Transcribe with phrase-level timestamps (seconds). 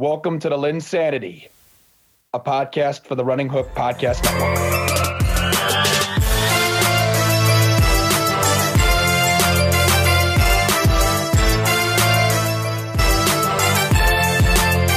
[0.00, 1.48] Welcome to the Lynn Sanity,
[2.32, 4.56] a podcast for the Running Hook Podcast Network.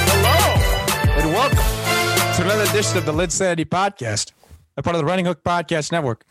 [0.07, 1.57] Hello and welcome
[2.38, 4.31] to another edition of the Lynn Sanity Podcast,
[4.77, 6.23] a part of the Running Hook Podcast Network.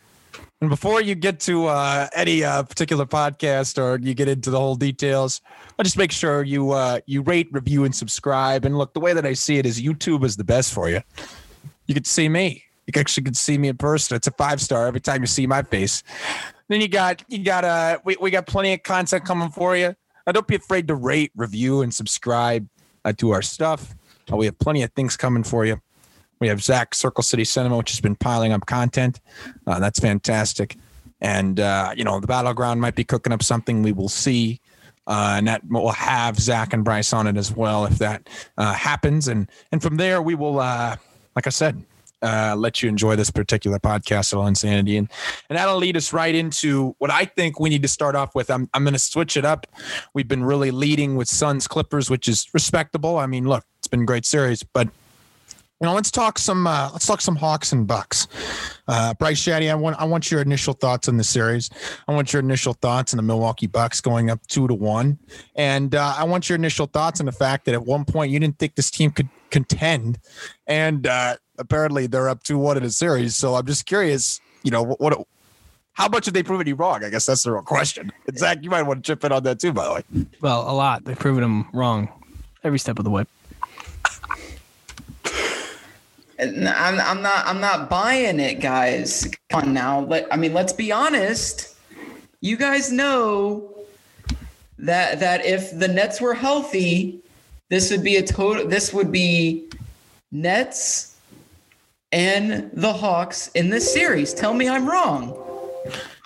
[0.61, 4.59] And before you get to uh, any uh, particular podcast or you get into the
[4.59, 5.41] whole details,
[5.77, 8.65] I'll just make sure you uh, you rate, review, and subscribe.
[8.65, 11.01] And look, the way that I see it is YouTube is the best for you.
[11.87, 12.63] You can see me.
[12.87, 14.15] You actually can see me in person.
[14.15, 16.03] It's a five star every time you see my face.
[16.69, 19.95] Then you got you got uh we, we got plenty of content coming for you.
[20.25, 22.67] Uh, don't be afraid to rate, review, and subscribe
[23.03, 23.93] uh, to our stuff.
[24.31, 25.81] Uh, we have plenty of things coming for you.
[26.43, 29.21] We have Zach Circle City Cinema, which has been piling up content.
[29.65, 30.75] Uh, that's fantastic.
[31.21, 33.81] And uh, you know the battleground might be cooking up something.
[33.81, 34.59] We will see.
[35.07, 38.73] Uh, and that will have Zach and Bryce on it as well if that uh,
[38.73, 39.29] happens.
[39.29, 40.97] And and from there we will, uh,
[41.33, 41.81] like I said,
[42.21, 45.09] uh, let you enjoy this particular podcast of insanity, and
[45.47, 48.51] and that'll lead us right into what I think we need to start off with.
[48.51, 49.65] I'm I'm going to switch it up.
[50.13, 53.17] We've been really leading with Suns Clippers, which is respectable.
[53.17, 54.89] I mean, look, it's been a great series, but
[55.81, 58.27] you know, let's talk some uh, let's talk some Hawks and Bucks.
[58.87, 61.69] Uh, Bryce Shadday, I want I want your initial thoughts on the series.
[62.07, 65.19] I want your initial thoughts on the Milwaukee Bucks going up two to one,
[65.55, 68.39] and uh, I want your initial thoughts on the fact that at one point you
[68.39, 70.19] didn't think this team could contend,
[70.67, 73.35] and uh, apparently they're up two one in a series.
[73.35, 75.27] So I'm just curious, you know, what, what
[75.93, 77.03] how much have they proven you wrong?
[77.03, 78.11] I guess that's the real question.
[78.27, 80.27] And Zach, you might want to chip in on that too, by the way.
[80.41, 81.05] Well, a lot.
[81.05, 82.09] They've proven him wrong
[82.63, 83.25] every step of the way.
[86.39, 89.31] And I'm, I'm not I'm not buying it, guys.
[89.49, 89.99] Come on now.
[90.01, 91.75] Let, I mean, let's be honest.
[92.41, 93.69] You guys know
[94.79, 97.19] that that if the Nets were healthy,
[97.69, 98.67] this would be a total.
[98.67, 99.69] This would be
[100.31, 101.15] Nets
[102.11, 104.33] and the Hawks in this series.
[104.33, 105.37] Tell me I'm wrong.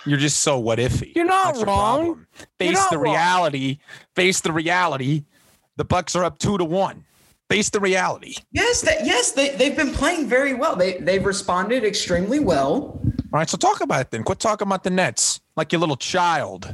[0.06, 1.14] You're just so what ify.
[1.14, 1.66] You're not That's wrong.
[1.66, 2.26] problem.
[2.58, 3.14] Face not the wrong.
[3.14, 3.78] reality.
[4.14, 5.24] Face the reality.
[5.76, 7.04] The Bucks are up two to one.
[7.48, 8.34] Face the reality.
[8.52, 10.76] Yes, that yes, they they've been playing very well.
[10.76, 13.00] They they've responded extremely well.
[13.32, 14.22] All right, so talk about it then.
[14.22, 16.70] Quit talking about the Nets like your little child,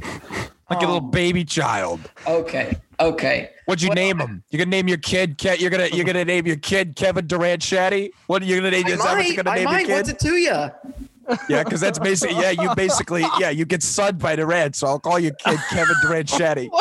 [0.69, 1.11] like your little Oh.
[1.11, 2.01] baby child.
[2.27, 3.51] Okay, okay.
[3.67, 4.43] What'd you Well, name him?
[4.49, 5.37] You're gonna name your kid.
[5.37, 8.09] Ke- You're gonna you're gonna name your kid Kevin Durant Shadday.
[8.27, 8.85] What are you gonna name?
[8.85, 9.87] I Is might, you're gonna I name might.
[9.87, 10.15] your What's kid?
[10.15, 11.37] it to you?
[11.49, 12.51] Yeah, because that's basically yeah.
[12.51, 13.49] You basically yeah.
[13.49, 16.69] You get sunned by Durant, so I'll call your kid Kevin Durant Shadday.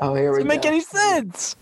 [0.00, 0.44] Oh, here we go.
[0.44, 1.54] Doesn't make any sense.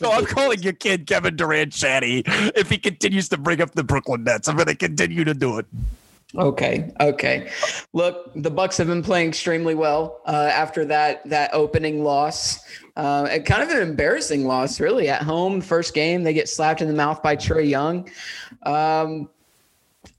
[0.00, 2.22] No, I'm calling your kid Kevin Durant Shadday.
[2.56, 5.58] If he continues to bring up the Brooklyn Nets, I'm going to continue to do
[5.58, 5.66] it.
[6.36, 7.50] Okay, okay.
[7.92, 12.60] Look, the Bucks have been playing extremely well uh, after that that opening loss.
[12.96, 15.08] Uh, kind of an embarrassing loss, really.
[15.08, 18.08] At home, first game, they get slapped in the mouth by Trae Young.
[18.64, 19.28] Um,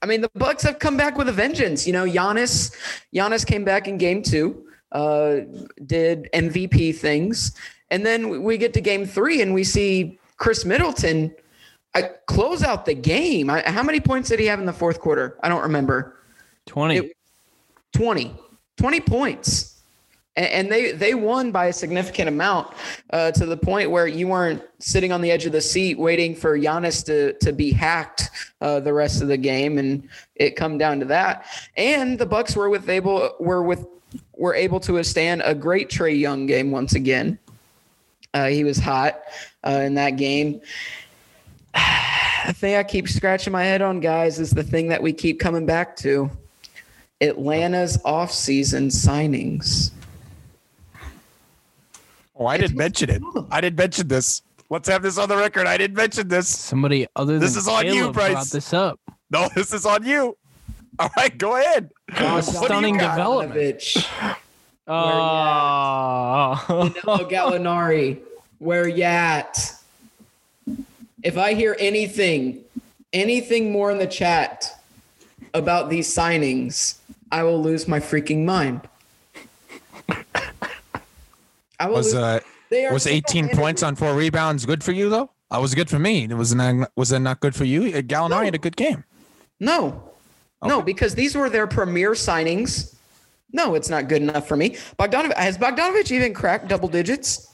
[0.02, 1.86] I mean, the Bucks have come back with a vengeance.
[1.86, 2.74] You know, Giannis,
[3.14, 5.40] Giannis came back in game two, uh,
[5.86, 7.58] did MVP things,
[7.92, 11.34] and then we get to game three and we see Khris Middleton
[11.96, 13.50] I close out the game.
[13.50, 15.38] I, how many points did he have in the fourth quarter?
[15.42, 16.18] I don't remember.
[16.68, 16.98] 20.
[16.98, 17.18] It-
[17.94, 18.36] 20.
[18.78, 19.72] 20 points.
[20.36, 22.74] And, and they they won by a significant amount
[23.12, 26.36] uh, to the point where you weren't sitting on the edge of the seat waiting
[26.36, 28.30] for Giannis to to be hacked
[28.60, 31.46] uh, the rest of the game, and it come down to that.
[31.78, 33.86] And the Bucks were with able were with
[34.34, 37.40] were able to withstand a great Trae Young game once again.
[38.36, 39.22] Uh, he was hot
[39.66, 40.62] uh, in that game.
[42.46, 45.40] The thing I keep scratching my head on, guys, is the thing that we keep
[45.40, 46.30] coming back to.
[47.20, 49.90] Atlanta's offseason signings.
[52.36, 53.24] Oh, I didn't mention it.
[53.50, 54.44] I didn't mention this.
[54.70, 55.66] Let's have this on the record.
[55.66, 56.48] I didn't mention this.
[56.48, 58.32] Somebody other than This is on you, Caleb Bryce.
[58.34, 59.00] brought this up.
[59.32, 60.38] No, this is on you.
[61.00, 61.90] All right, go ahead.
[62.20, 63.16] Oh, What do you stunning got?
[63.16, 63.80] development.
[63.80, 64.36] Bogdanovich,
[64.88, 66.56] Oh.
[66.94, 68.20] Danilo Gallinari,
[68.60, 69.74] where you at?
[71.24, 72.64] If I hear anything,
[73.14, 74.80] anything more in the chat
[75.54, 76.96] about these signings,
[77.32, 78.82] I will lose my freaking mind.
[81.80, 82.40] I will Was lose- uh
[82.92, 85.30] was 18 single-handedly- points on four rebounds good for you though?
[85.52, 86.24] I was good for me.
[86.24, 87.84] It was not was that not good for you?
[87.96, 88.44] Uh, Gallinari No.
[88.44, 89.04] had a good game.
[89.60, 90.04] No,
[90.64, 92.94] no, because these were their premier signings.
[93.54, 94.72] No, it's not good enough for me.
[95.00, 97.48] Bogdanovich has Bogdanovich even cracked double digits?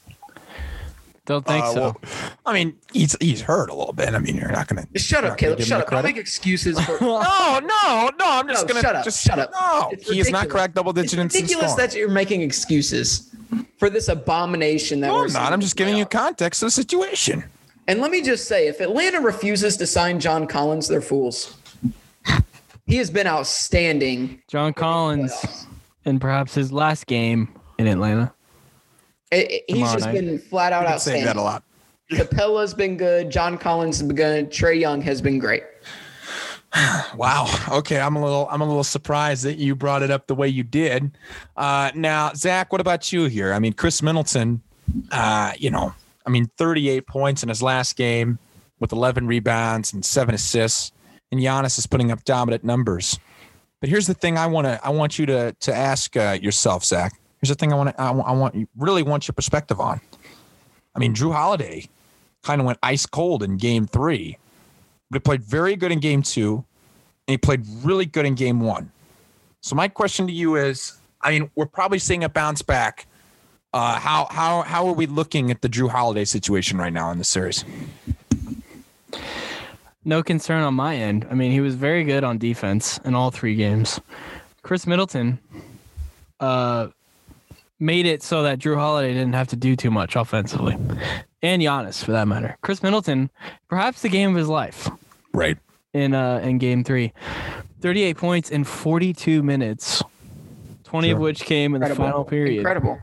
[1.24, 1.80] Don't think Uh, so.
[1.80, 2.00] well,
[2.44, 4.12] I mean, he's he's hurt a little bit.
[4.14, 4.86] I mean, you're not gonna.
[4.96, 5.60] Shut up, not Caleb.
[5.60, 5.90] Shut the up.
[5.90, 6.98] Don't make excuses for.
[7.00, 8.24] No, no, no.
[8.24, 9.52] I'm just No, gonna shut up, Just shut up.
[9.52, 10.52] No, It's he has not ridiculous.
[10.52, 11.88] cracked double It's digit in since ridiculous scoring.
[11.90, 13.30] that you're making excuses
[13.78, 15.52] for this abomination that No, we're I'm not.
[15.52, 17.44] I'm just giving you context of the situation.
[17.86, 21.56] And let me just say, if Atlanta refuses to sign John Collins, they're fools.
[22.86, 24.42] He has been outstanding.
[24.48, 25.32] John Collins
[26.04, 27.48] in perhaps his last game
[27.78, 28.32] in Atlanta.
[29.32, 30.12] It- it- he's just night.
[30.14, 31.26] been flat out I've been saying outstanding.
[31.26, 31.62] that a lot.
[32.12, 33.30] Capela's been good.
[33.30, 34.50] John Collins has been good.
[34.50, 35.64] Trae Young has been great.
[37.16, 37.46] Wow.
[37.70, 40.48] Okay, I'm a little I'm a little surprised that you brought it up the way
[40.48, 41.10] you did.
[41.56, 43.52] Uh, now, Zach, what about you here?
[43.52, 44.62] I mean, Khris Middleton,
[45.10, 45.94] uh, you know,
[46.26, 48.38] I mean, 38 points in his last game
[48.80, 50.92] with 11 rebounds and seven assists,
[51.30, 53.18] and Giannis is putting up dominant numbers.
[53.80, 56.84] But here's the thing: I want to I want you to to ask uh, yourself,
[56.84, 57.12] Zach.
[57.42, 59.80] Here's the thing I want to I, wa- I want you really want your perspective
[59.80, 60.00] on.
[60.94, 61.88] I mean, Jrue Holiday
[62.42, 64.38] kind of went ice cold in Game Three
[65.12, 66.64] but he played very good in game two
[67.28, 68.90] and he played really good in game one.
[69.60, 73.06] So my question to you is, I mean, we're probably seeing a bounce back.
[73.74, 77.18] Uh, how how how are we looking at the Jrue Holiday situation right now in
[77.18, 77.64] the series?
[80.04, 81.26] No concern on my end.
[81.30, 84.00] I mean, he was very good on defense in all three games.
[84.62, 85.38] Khris Middleton
[86.40, 86.88] uh,
[87.82, 90.76] made it so that Jrue Holiday didn't have to do too much offensively,
[91.42, 92.56] and Giannis for that matter.
[92.62, 93.28] Khris Middleton,
[93.68, 94.88] perhaps the game of his life
[95.34, 95.58] Right.
[95.92, 97.12] in uh, in Game Three,
[97.80, 100.02] thirty-eight points in forty-two minutes,
[100.84, 102.58] twenty of which came in the final period.
[102.58, 102.98] Incredible.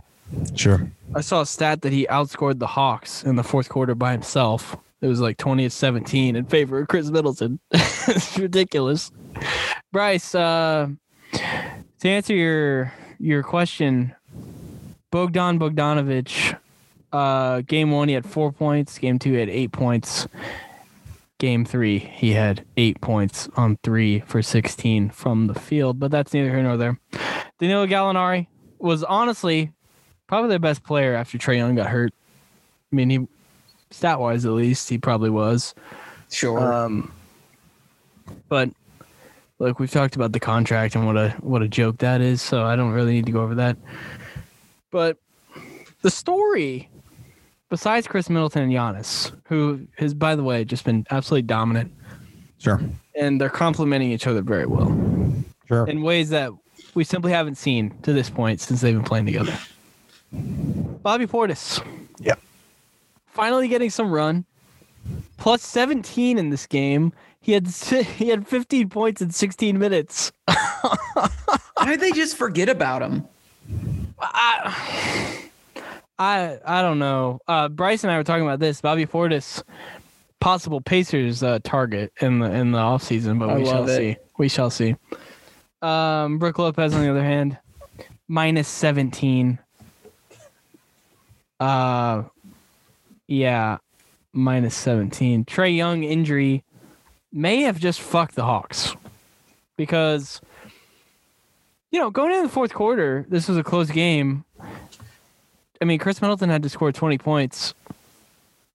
[0.56, 0.90] Sure.
[1.16, 4.78] I saw a stat that he outscored the Hawks in the fourth quarter by himself.
[5.02, 7.60] It was like 20 to 17 in favor of Khris Middleton.
[7.72, 9.12] it's ridiculous.
[9.92, 10.90] Bryce, uh,
[11.32, 14.14] to answer your your question,
[15.12, 16.58] Bogdan Bogdanovich,
[17.12, 18.98] uh, game one he had four points.
[18.98, 20.28] Game two he had eight points.
[21.40, 26.34] Game three he had eight points on three for 16 from the field, but that's
[26.34, 27.00] neither here nor there.
[27.60, 28.48] Danilo Gallinari
[28.78, 29.72] was honestly
[30.28, 32.14] probably their best player after Trae Young got hurt.
[32.92, 33.28] I mean, he
[33.92, 35.74] stat wise at least he probably was.
[36.30, 36.60] Sure.
[36.74, 37.12] Um,
[38.48, 38.70] but
[39.58, 42.64] look, we've talked about the contract and what a what a joke that is, so
[42.64, 43.78] I don't really need to go over that.
[44.92, 45.18] But
[46.02, 46.90] the story,
[47.70, 51.92] besides Khris Middleton and Giannis, who has by the way just been absolutely dominant,
[52.58, 52.82] Sure.
[53.16, 54.96] and they're complementing each other very well
[55.68, 55.88] Sure.
[55.88, 56.52] in ways that
[56.96, 59.58] we simply haven't seen to this point since they've been playing together.
[60.32, 61.82] Bobby Portis.
[62.20, 62.40] Yep.
[63.28, 64.46] Finally getting some run.
[65.38, 67.14] Plus 17 in this game.
[67.42, 70.32] He had he had 15 points in 16 minutes.
[70.46, 73.26] Why did they just forget about him?
[74.22, 75.40] I
[76.18, 77.40] I I don't know.
[77.48, 78.82] Uh, Bryce and I were talking about this.
[78.82, 79.64] Bobby Portis,
[80.40, 83.96] possible Pacers uh, target in the in the offseason, but I we shall it.
[83.96, 84.18] see.
[84.38, 84.96] We shall see.
[85.82, 87.58] Um, Brook Lopez, on the other hand,
[88.28, 89.60] minus 17.
[91.60, 92.24] Uh,
[93.28, 93.78] yeah,
[94.34, 95.46] minus 17.
[95.46, 96.64] Trey Young injury
[97.32, 98.96] may have just fucked the Hawks
[99.78, 100.42] because,
[101.92, 104.46] you know, going into the fourth quarter, this was a close game.
[105.82, 107.74] I mean, Khris Middleton had to score 20 points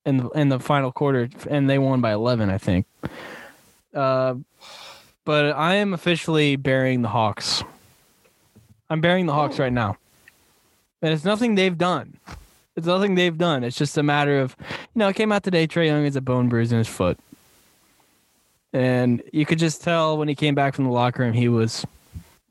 [0.04, 2.86] in the, in the final quarter, and they won by 11, I think.
[3.94, 4.34] Uh,
[5.24, 7.62] but I am officially burying the Hawks.
[8.90, 9.96] I'm burying the Hawks right now.
[11.00, 12.18] And it's nothing they've done.
[12.76, 13.62] It's nothing they've done.
[13.62, 15.66] It's just a matter of, you know, it came out today.
[15.66, 17.18] Trae Young has a bone bruise in his foot.
[18.72, 21.86] And you could just tell when he came back from the locker room, he was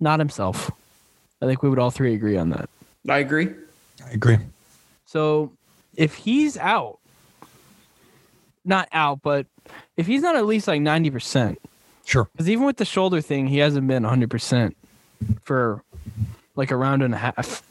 [0.04, 0.70] not himself.
[1.42, 2.70] I think we would all three agree on that.
[3.10, 3.50] I agree.
[4.06, 4.38] I agree.
[5.06, 5.52] So
[5.96, 7.00] if he's out,
[8.66, 9.46] not out, but
[9.98, 11.58] if he's not at least like 90%,
[12.06, 12.28] Sure.
[12.34, 14.74] because even with the shoulder thing, he hasn't been 100%
[15.44, 15.82] for
[16.56, 17.64] like a round and a half.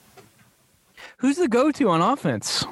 [1.19, 2.65] Who's the go to on offense?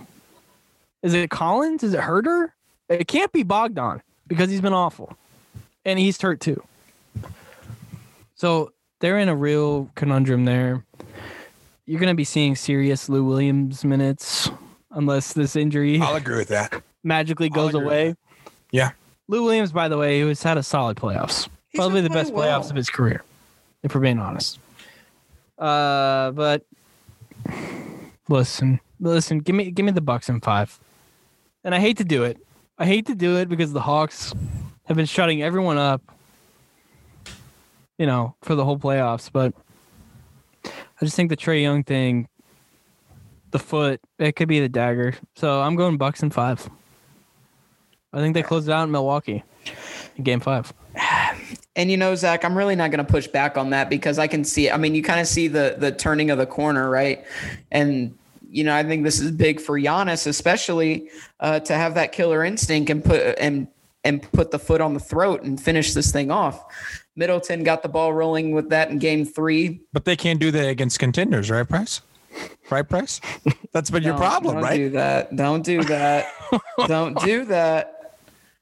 [1.03, 1.83] Is it Collins?
[1.83, 2.51] Is it Huerter?
[2.89, 5.17] It can't be Bogdan because he's been awful.
[5.85, 6.63] And he's hurt too.
[8.35, 10.85] So they're in a real conundrum there.
[11.87, 14.49] You're going to be seeing serious Lou Williams minutes
[14.93, 16.83] unless this injury I'll agree with that.
[17.03, 18.15] magically goes away.
[18.71, 18.91] Yeah.
[19.29, 21.49] Lou Williams, by the way, who has had a solid playoffs.
[21.69, 22.71] He's Probably the best playing playoffs well.
[22.71, 23.23] of his career,
[23.83, 24.59] if we're being honest.
[25.59, 26.65] Uh, but
[28.29, 30.79] listen, listen, give me give me the Bucks in five.
[31.65, 32.39] And I hate to do it.
[32.79, 34.33] I hate to do it because the Hawks
[34.87, 36.03] have been shutting everyone up,
[38.01, 39.31] you know, for the whole playoffs.
[39.31, 39.53] But
[40.65, 42.29] I just think the Trae Young thing,
[43.51, 45.15] the foot, it could be the dagger.
[45.37, 46.69] So I'm going Bucks in five.
[48.13, 49.45] I think they closed it out in Milwaukee
[50.17, 50.73] in game five.
[51.77, 54.27] And you know, Zach, I'm really not going to push back on that because I
[54.27, 54.71] can see.
[54.71, 57.25] I mean, you kind of see the the turning of the corner, right?
[57.71, 58.17] And
[58.49, 62.45] you know, I think this is big for Giannis, especially uh, to have that killer
[62.45, 63.69] instinct and put and
[64.05, 66.65] and put the foot on the throat and finish this thing off.
[67.21, 69.83] Middleton got the ball rolling with that in game three.
[69.93, 72.01] But they can't do that against contenders, right, Price?
[72.71, 73.21] Right, Price?
[73.73, 74.77] That's been your Don't- problem, don't right?
[74.79, 75.37] do that.
[75.37, 76.33] Don't do that.
[76.87, 78.00] don't do that.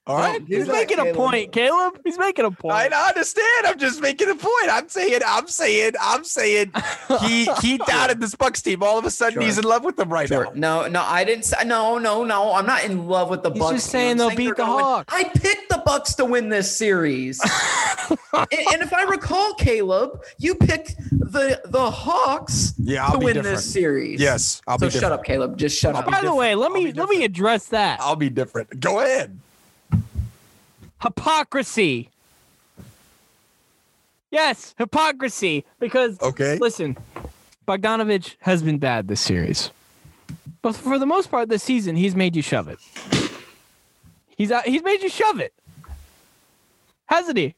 [0.09, 0.45] All right.
[0.45, 1.17] do He's that, making a Caleb.
[1.17, 2.01] point, Caleb.
[2.05, 2.75] He's making a point.
[2.93, 3.67] I understand.
[3.67, 4.69] I'm just making a point.
[4.71, 6.73] I'm saying, I'm saying, I'm saying
[7.21, 8.83] he he doubted this Bucks team.
[8.83, 9.43] All of a sudden, Sure.
[9.43, 10.45] he's in love with them right Sure.
[10.55, 10.83] now.
[10.85, 12.55] No, no, I didn't say no, no, no.
[12.55, 13.75] I'm not in love with the He's Bucks.
[13.75, 13.91] just team.
[13.93, 14.65] saying I'm they'll they're beat the.
[14.65, 15.15] Hawks.
[15.15, 17.41] I picked the Bucks to win this series.
[18.33, 23.27] and, and if I recall, Caleb, you picked the the Hawks Yeah, I'll to be
[23.27, 23.57] win different.
[23.59, 24.21] this series.
[24.21, 25.21] Yes, I'll so be shut different.
[25.21, 25.57] up, Caleb.
[25.59, 26.07] Just shut oh, I'll up.
[26.07, 28.81] be By the way, let I'll me let me address that I'll be different.
[28.81, 29.39] Go ahead.
[31.03, 32.11] Hypocrisy.
[34.31, 35.65] Yes, hypocrisy.
[35.79, 36.59] Because Okay.
[36.61, 36.97] listen,
[37.67, 39.71] Bogdanovich has been bad this series,
[40.63, 42.79] but for the most part this season, he's made you shove it.
[44.37, 45.53] He's uh, he's made you shove it,
[47.07, 47.55] hasn't he?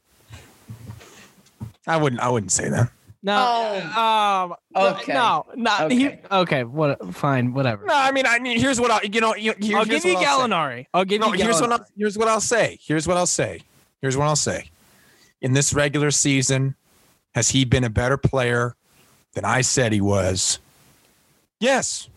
[1.87, 2.21] I wouldn't.
[2.21, 2.91] I wouldn't say that.
[3.23, 3.81] No.
[3.95, 4.55] Oh.
[4.75, 4.93] um.
[4.95, 5.13] Okay.
[5.13, 5.45] No.
[5.55, 5.87] No.
[5.89, 6.21] He, Okay.
[6.31, 6.63] okay.
[6.63, 7.13] What?
[7.13, 7.53] Fine.
[7.53, 7.85] Whatever.
[7.85, 10.15] No, I mean, I mean, here's what I, you know, you- here's, I'll give you
[10.15, 10.47] what I'll say.
[10.47, 10.85] Gallinari.
[10.93, 11.43] I'll give No, you.
[11.43, 12.79] here's what I'll, here's what I'll say.
[12.81, 13.61] Here's what I'll say.
[14.01, 14.69] Here's what I'll say.
[15.41, 16.75] In this regular season,
[17.35, 18.75] has he been a better player
[19.33, 20.59] than I said he was?
[21.59, 22.09] Yes.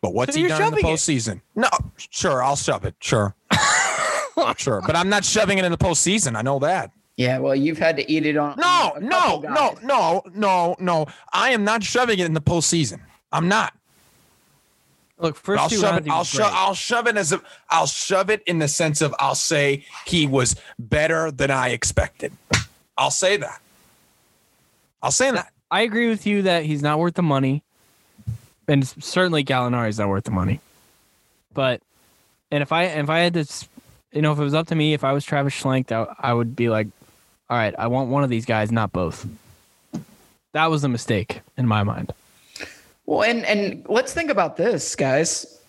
[0.00, 0.96] But what's So he done in the shoving it.
[0.96, 1.40] postseason?
[1.56, 2.94] No, sure, I'll shove it.
[3.00, 3.34] Sure.
[4.56, 4.80] sure.
[4.86, 6.36] But I'm not shoving it in the postseason.
[6.36, 6.90] I know that.
[7.20, 8.56] Yeah, well, you've had to eat it on.
[8.56, 11.06] No, on no, no, no, no, no.
[11.34, 12.98] I am not shoving it in the postseason.
[13.30, 13.74] I'm not.
[15.18, 16.06] Look, first I'll two shove rounds.
[16.06, 16.10] it.
[16.10, 16.50] I'll shove.
[16.54, 17.42] I'll shove it as a.
[17.68, 22.32] I'll shove it in the sense of I'll say he was better than I expected.
[22.96, 23.60] I'll say that.
[25.02, 25.52] I'll say that.
[25.70, 27.62] I agree with you that he's not worth the money,
[28.66, 30.60] and certainly Gallinari's not worth the money.
[31.52, 31.82] But,
[32.50, 33.44] and if I if I had to,
[34.10, 36.32] you know, if it was up to me, if I was Travis Schlenk, I, I
[36.32, 36.88] would be like,
[37.50, 39.26] all right, I want one of these guys, not both.
[40.52, 42.12] That was a mistake in my mind.
[43.06, 45.60] Well, and and let's think about this, guys.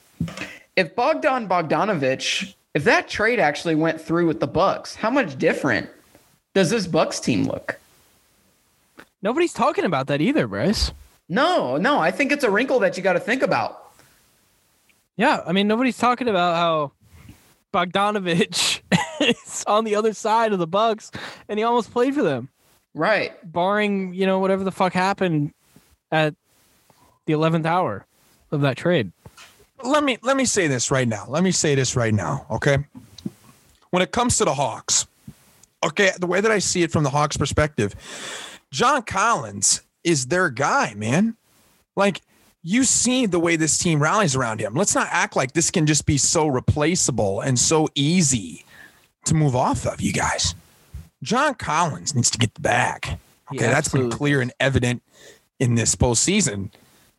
[0.75, 5.89] If Bogdan Bogdanovich, if that trade actually went through with the Bucks, how much different
[6.53, 7.79] does this Bucks team look?
[9.23, 10.91] Nobody's talking about that either, Bryce.
[11.29, 13.91] No, no, I think it's a wrinkle that you got to think about.
[15.17, 16.91] Yeah, I mean, nobody's talking about how
[17.73, 18.81] Bogdanovich
[19.29, 21.11] is on the other side of the Bucks,
[21.47, 22.49] and he almost played for them.
[22.93, 23.31] Right.
[23.49, 25.53] barring you know whatever the fuck happened
[26.11, 26.35] at
[27.25, 28.05] the 11th hour
[28.51, 29.13] of that trade
[29.81, 31.25] Let me let me say this right now.
[31.29, 32.45] Let me say this right now.
[32.51, 32.79] Okay.
[33.91, 35.07] When it comes to the Hawks,
[35.83, 37.95] okay, the way that I see it from the Hawks' perspective,
[38.71, 41.37] John Collins is their guy, man.
[41.95, 42.21] Like
[42.61, 44.75] you see the way this team rallies around him.
[44.75, 48.65] Let's not act like this can just be so replaceable and so easy
[49.25, 50.55] to move off of, you guys.
[51.23, 53.17] John Collins needs to get the bag.
[53.53, 55.03] Okay, that's been clear and evident
[55.59, 56.71] in this postseason.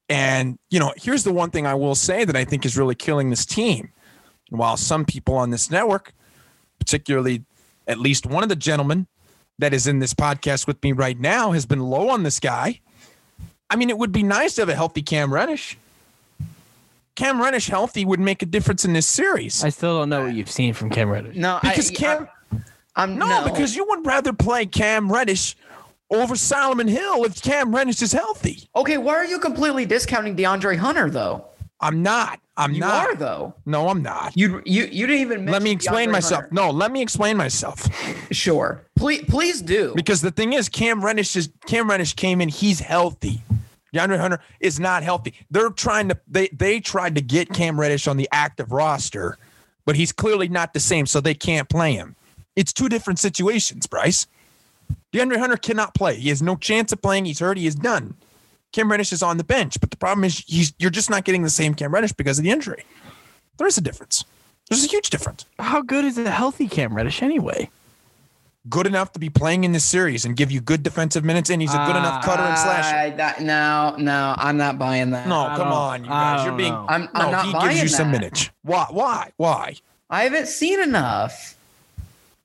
[0.08, 2.94] And, you know, here's the one thing I will say that I think is really
[2.94, 3.90] killing this team.
[4.50, 6.12] And while some people on this network,
[6.78, 7.44] particularly
[7.86, 9.06] at least one of the gentlemen
[9.58, 12.80] that is in this podcast with me right now, has been low on this guy.
[13.70, 15.78] I mean, it would be nice to have a healthy Cam Reddish.
[17.14, 19.62] Cam Reddish healthy would make a difference in this series.
[19.62, 22.28] i still don't know what you've seen from cam reddish No, because I, Cam,
[22.96, 25.56] I, am no, because you would rather play Cam Reddish
[26.10, 28.68] over Solomon Hill if Cam Reddish is healthy.
[28.76, 31.46] Okay, why are you completely discounting DeAndre Hunter though?
[31.80, 32.38] I'm not.
[32.56, 33.02] I'm You not.
[33.04, 33.54] You are though.
[33.64, 34.32] No, I'm not.
[34.36, 36.40] You you you didn't even Let me explain DeAndre myself.
[36.42, 36.54] Hunter.
[36.54, 37.88] No, let me explain myself.
[38.30, 38.84] Sure.
[38.94, 39.92] Please please do.
[39.96, 42.48] Because the thing is, Cam Reddish is Cam Reddish came in.
[42.50, 43.42] He's healthy.
[43.92, 45.34] DeAndre Hunter is not healthy.
[45.50, 49.38] They're trying to they they tried to get Cam Reddish on the active roster,
[49.84, 52.16] but he's clearly not the same, so they can't play him.
[52.56, 54.26] It's two different situations, Bryce.
[55.12, 56.16] DeAndre Hunter cannot play.
[56.16, 57.26] He has no chance of playing.
[57.26, 57.58] He's hurt.
[57.58, 58.14] He is done.
[58.72, 61.42] Cam Reddish is on the bench, but the problem is he's you're just not getting
[61.42, 62.84] the same Cam Reddish because of the injury.
[63.58, 64.24] There is a difference.
[64.68, 65.44] There's a huge difference.
[65.58, 67.68] how good is a healthy cam reddish anyway
[68.68, 71.60] Good enough to be playing in this series and give you good defensive minutes, and
[71.60, 72.94] he's a good enough cutter and slasher.
[72.96, 75.26] I- that, no, no, I'm not buying that.
[75.26, 76.44] No, I come on, you guys.
[76.46, 76.72] You're being.
[76.72, 76.86] know.
[76.88, 78.50] I'm, I'm no, not he buying gives you some minutes.
[78.62, 78.86] Why?
[78.90, 79.32] Why?
[79.36, 79.74] Why?
[80.08, 81.56] I haven't seen enough.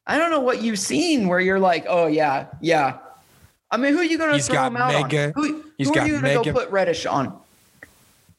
[0.08, 2.98] I don't know what you've seen where you're like, oh yeah, yeah.
[3.70, 5.34] I mean, who are you going to throw got him out mega- on?
[5.36, 7.38] Who, he's who got are you going to go put Reddish on?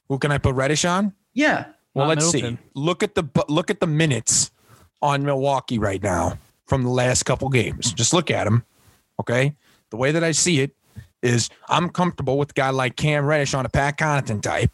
[0.09, 1.13] Who can I put Reddish on?
[1.35, 1.67] Yeah.
[1.95, 2.57] Well, Not let's Middleton.
[2.57, 2.71] see.
[2.75, 4.51] Look at the look at the minutes
[5.03, 7.93] on Milwaukee right now from the last couple games.
[7.93, 8.65] Just look at them.
[9.21, 9.55] Okay.
[9.91, 10.73] The way that I see it
[11.23, 14.71] is I'm comfortable with a guy like Cam Reddish on a Pat Connaughton type.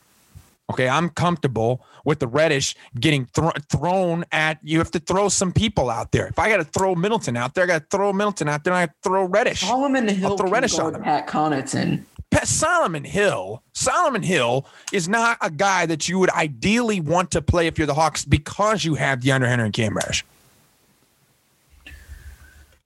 [0.70, 4.58] Okay, I'm comfortable with the Reddish getting thro- thrown at.
[4.62, 6.26] You have to throw some people out there.
[6.26, 8.72] If I got to throw Middleton out there, I got to throw Middleton out there.
[8.72, 9.60] And I got to throw Reddish.
[9.60, 11.02] Solomon Hill throw Reddish on him.
[11.02, 12.04] Pat Connaughton.
[12.30, 17.42] Pat Solomon Hill, Solomon Hill is not a guy that you would ideally want to
[17.42, 20.24] play if you're the Hawks because you have DeAndre Henry and Cam Reddish.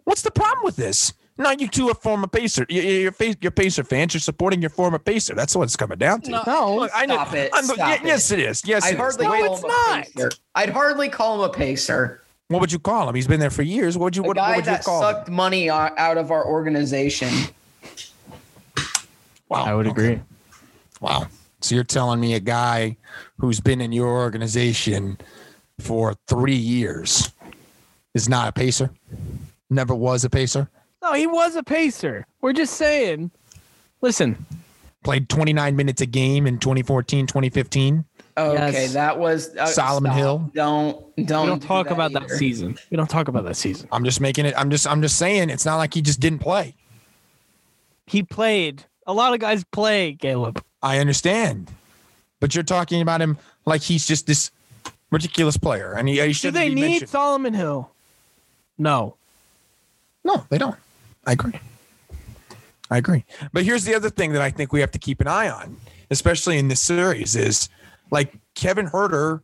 [0.09, 1.13] What's the problem with this?
[1.37, 2.65] No, you two are former Pacer.
[2.71, 4.15] You- you- You're, you're Pacer fans.
[4.15, 5.35] You're supporting your former Pacer.
[5.35, 6.31] That's what it's coming down to.
[6.31, 7.53] No, Look, I know- stop it.
[7.53, 8.01] I'm- Stop yeah, it.
[8.05, 8.63] Yes, it is.
[8.65, 8.99] Yes, I'd it is.
[8.99, 9.99] hardly The way- call it's him not.
[9.99, 10.31] a pacer.
[10.55, 12.23] I'd hardly call him a pacer.
[12.49, 13.15] what would you call him?
[13.15, 13.99] He's been there for years.
[13.99, 14.25] What would you?
[14.25, 15.15] A What, what guy would you that call him?
[15.17, 17.29] sucked money out of our organization.
[19.51, 19.65] Wow.
[19.65, 20.13] I would okay.
[20.15, 20.21] agree.
[21.03, 21.27] Wow.
[21.61, 22.97] So you're telling me a guy
[23.39, 25.19] who's been in your organization
[25.81, 27.31] for three years
[28.15, 28.91] is not a pacer?
[29.71, 30.69] Never was a pacer?
[31.03, 32.27] No, he was a pacer.
[32.41, 33.31] We're just saying.
[34.01, 34.47] Listen,
[35.05, 38.05] Played 29 minutes a game in 2014, 2015.
[38.37, 38.93] Okay, Yes.
[38.95, 40.19] that was uh, Solomon stop.
[40.19, 40.51] Hill.
[40.55, 40.97] Don't
[41.27, 42.77] don't we don't do talk about that season.
[42.91, 43.89] We don't talk about that season.
[43.93, 44.55] I'm just making it.
[44.57, 44.87] I'm just.
[44.89, 45.51] I'm just saying.
[45.51, 46.75] It's not like he just didn't play.
[48.07, 48.85] He played.
[49.07, 50.63] A lot of guys play, Caleb.
[50.83, 51.71] I understand,
[52.41, 54.51] but you're talking about him like he's just this
[55.11, 57.11] ridiculous player, and he, he Do should they need mentioned.
[57.11, 57.91] Solomon Hill?
[58.77, 59.17] No.
[60.29, 60.77] No, they don't.
[61.27, 61.59] I agree.
[62.91, 63.25] I agree.
[63.55, 65.79] But here's the other thing that I think we have to keep an eye on,
[66.11, 67.71] especially in this series, is
[68.11, 69.41] like Kevin Huerter.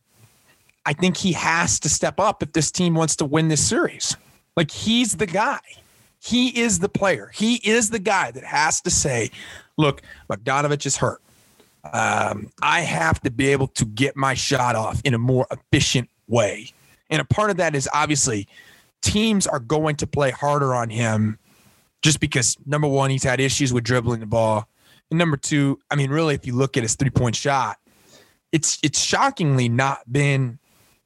[0.85, 4.15] I think he has to step up if this team wants to win this series.
[4.59, 5.61] Like he's the guy.
[6.21, 7.31] He is the player.
[7.35, 9.31] He is the guy that has to say,
[9.79, 11.23] look, Bogdanovich is hurt.
[11.95, 16.11] Um, I have to be able to get my shot off in a more efficient
[16.29, 16.73] way.
[17.09, 18.49] And a part of that is obviously
[19.05, 21.39] teams are going to play harder on him
[22.03, 24.69] just because number one, he's had issues with dribbling the ball.
[25.11, 27.77] And number two, I mean, really, if you look at his three point shot,
[28.51, 30.59] it's it's shockingly not been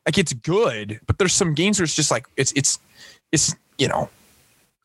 [0.07, 2.79] like it's good, but there's some games where it's just like it's it's
[3.33, 4.09] it's you know,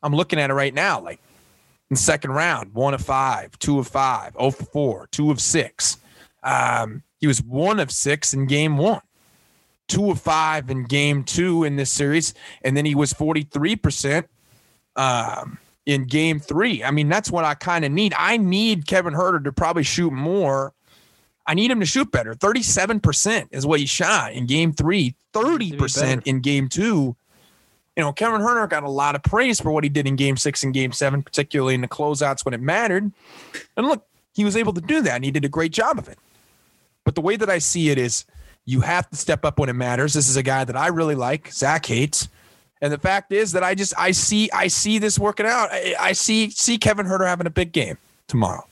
[0.02, 1.20] I'm looking at it right now, like
[1.90, 5.98] in second round, one of five, two of five, oh for four, two of six.
[6.42, 9.00] Um, he was one of six in game one
[9.88, 14.24] two of five in game two in this series, and then he was 43%
[14.96, 16.82] um, in game three.
[16.82, 18.14] I mean, that's what I kind of need.
[18.16, 20.72] I need Kevin Huerter to probably shoot more.
[21.46, 22.34] I need him to shoot better.
[22.34, 27.16] 37% is what he shot in game three, 30% in game two.
[27.96, 30.36] You know, Kevin Huerter got a lot of praise for what he did in game
[30.36, 33.12] six and game seven, particularly in the closeouts when it mattered.
[33.76, 36.08] And look, he was able to do that and he did a great job of
[36.08, 36.18] it.
[37.04, 38.24] But the way that I see it is
[38.66, 40.14] you have to step up when it matters.
[40.14, 42.28] This is a guy that I really like, Zach hates.
[42.80, 45.70] And the fact is that I just I see I see this working out.
[45.72, 47.96] I, I see see Kevin Huerter having a big game
[48.28, 48.66] tomorrow.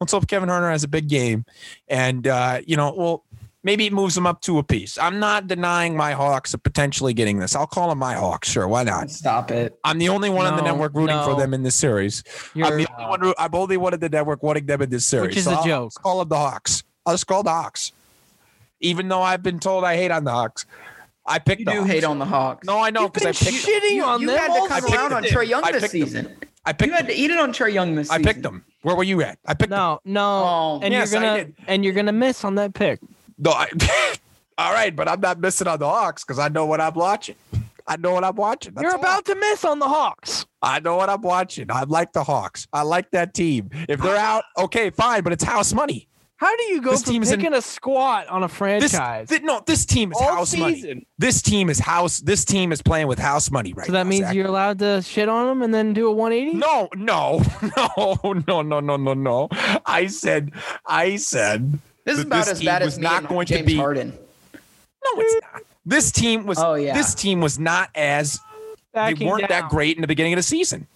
[0.00, 1.44] Let's hope Kevin Huerter has a big game,
[1.88, 3.24] and uh, you know, well,
[3.64, 4.96] maybe it moves him up to a piece.
[4.96, 7.54] I'm not denying my Hawks of potentially getting this.
[7.56, 8.48] I'll call them my Hawks.
[8.48, 9.10] Sure, why not?
[9.10, 9.78] Stop it.
[9.84, 12.22] I'm the only one on the network rooting for them in this series.
[12.54, 13.34] I'm the only one.
[13.38, 15.28] I'm only one of the network wanting them in this series.
[15.30, 15.90] Which is So a I'll joke.
[15.90, 16.84] just call them the Hawks.
[17.04, 17.90] I'll just call the Hawks,
[18.80, 20.66] even though I've been told I hate on the Hawks.
[21.26, 21.90] I picked You the do Hawks.
[21.90, 22.66] hate on the Hawks.
[22.66, 23.64] No, I know because I picked.
[23.66, 25.24] shitting you, on you them had to come around on.
[25.24, 26.02] Trae Young I this picked them.
[26.06, 26.36] season.
[26.64, 27.06] I You had them.
[27.08, 28.22] to eat it on Trae Young this season.
[28.22, 28.64] I picked them.
[28.82, 29.38] Where were you at?
[29.46, 29.78] I picked them.
[29.78, 31.54] No, no, Oh, and yes, you're gonna did.
[31.66, 33.00] and you're gonna miss on that pick.
[33.38, 33.68] No, I,
[34.58, 37.36] all right, but I'm not missing on the Hawks because I know what I'm watching.
[37.86, 38.74] I know what I'm watching.
[38.74, 40.44] That's you're about to miss on the Hawks.
[40.62, 41.70] I know what I'm watching.
[41.70, 42.66] I like the Hawks.
[42.72, 43.70] I like that team.
[43.88, 46.07] If they're out, okay, fine, but it's house money.
[46.38, 49.28] How do you go This from team's in- a squat on a This, franchise?
[49.42, 51.04] no, this team is All house money.
[51.18, 52.20] This team is house.
[52.20, 54.34] This team is playing with house money right so that now, means Zach.
[54.36, 56.56] you're allowed to shit on them and then do a 180.
[56.56, 57.42] No, no,
[57.76, 59.48] no, no, no, no, no, no.
[59.84, 60.52] I said,
[60.86, 63.46] I said, This is about this as team bad was as me not and going
[63.48, 64.10] to James be- Harden.
[64.12, 65.62] no, it's not.
[65.84, 66.58] This team was.
[66.58, 66.94] Oh, yeah.
[66.94, 68.38] This team was not as.
[68.94, 70.86] They weren't that great in the beginning of the season.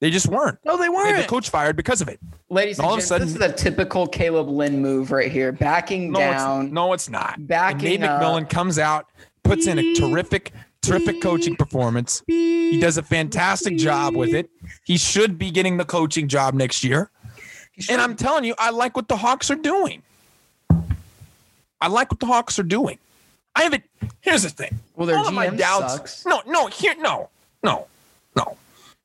[0.00, 0.58] They just weren't.
[0.64, 1.14] No, they They weren't.
[1.16, 2.18] had the coach fired because of it.
[2.48, 5.30] Ladies and All of a gentlemen, this is sudden- a typical Caleb Lynn move right
[5.30, 5.52] here.
[5.52, 6.64] Backing No, down.
[6.66, 7.46] it's no, it's not.
[7.46, 8.22] Backing and Nate up.
[8.22, 9.06] McMillan comes out,
[9.44, 12.22] puts in a terrific, terrific coaching performance.
[12.26, 14.48] He does a fantastic job with it.
[14.84, 17.10] He should be getting the coaching job next year.
[17.90, 20.02] And I'm telling you, I like what the Hawks are doing.
[21.80, 22.98] I like what the Hawks are doing.
[23.56, 23.84] I haven't.
[24.20, 24.78] Here's the thing.
[24.96, 26.26] Well, their All of my GM doubts- sucks.
[26.26, 27.28] No, no, here, no,
[27.62, 27.86] no,
[28.36, 28.56] no,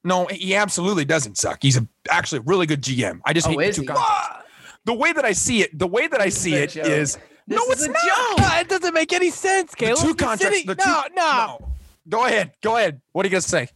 [0.05, 0.27] no.
[0.27, 1.59] He absolutely doesn't suck.
[1.61, 3.19] He's a, actually a really good GM.
[3.25, 3.87] I just Oh, hate the two he?
[3.87, 4.49] contracts.
[4.85, 6.85] The way that I see it, the way that I see a it joke.
[6.85, 8.37] is This no, is it's a not.
[8.37, 9.99] No, it doesn't make any sense, The Caleb.
[10.05, 10.63] two contracts.
[10.63, 11.71] the two, no, no,
[12.07, 12.51] Go ahead.
[12.61, 13.01] Go ahead.
[13.11, 13.67] What are you gonna say?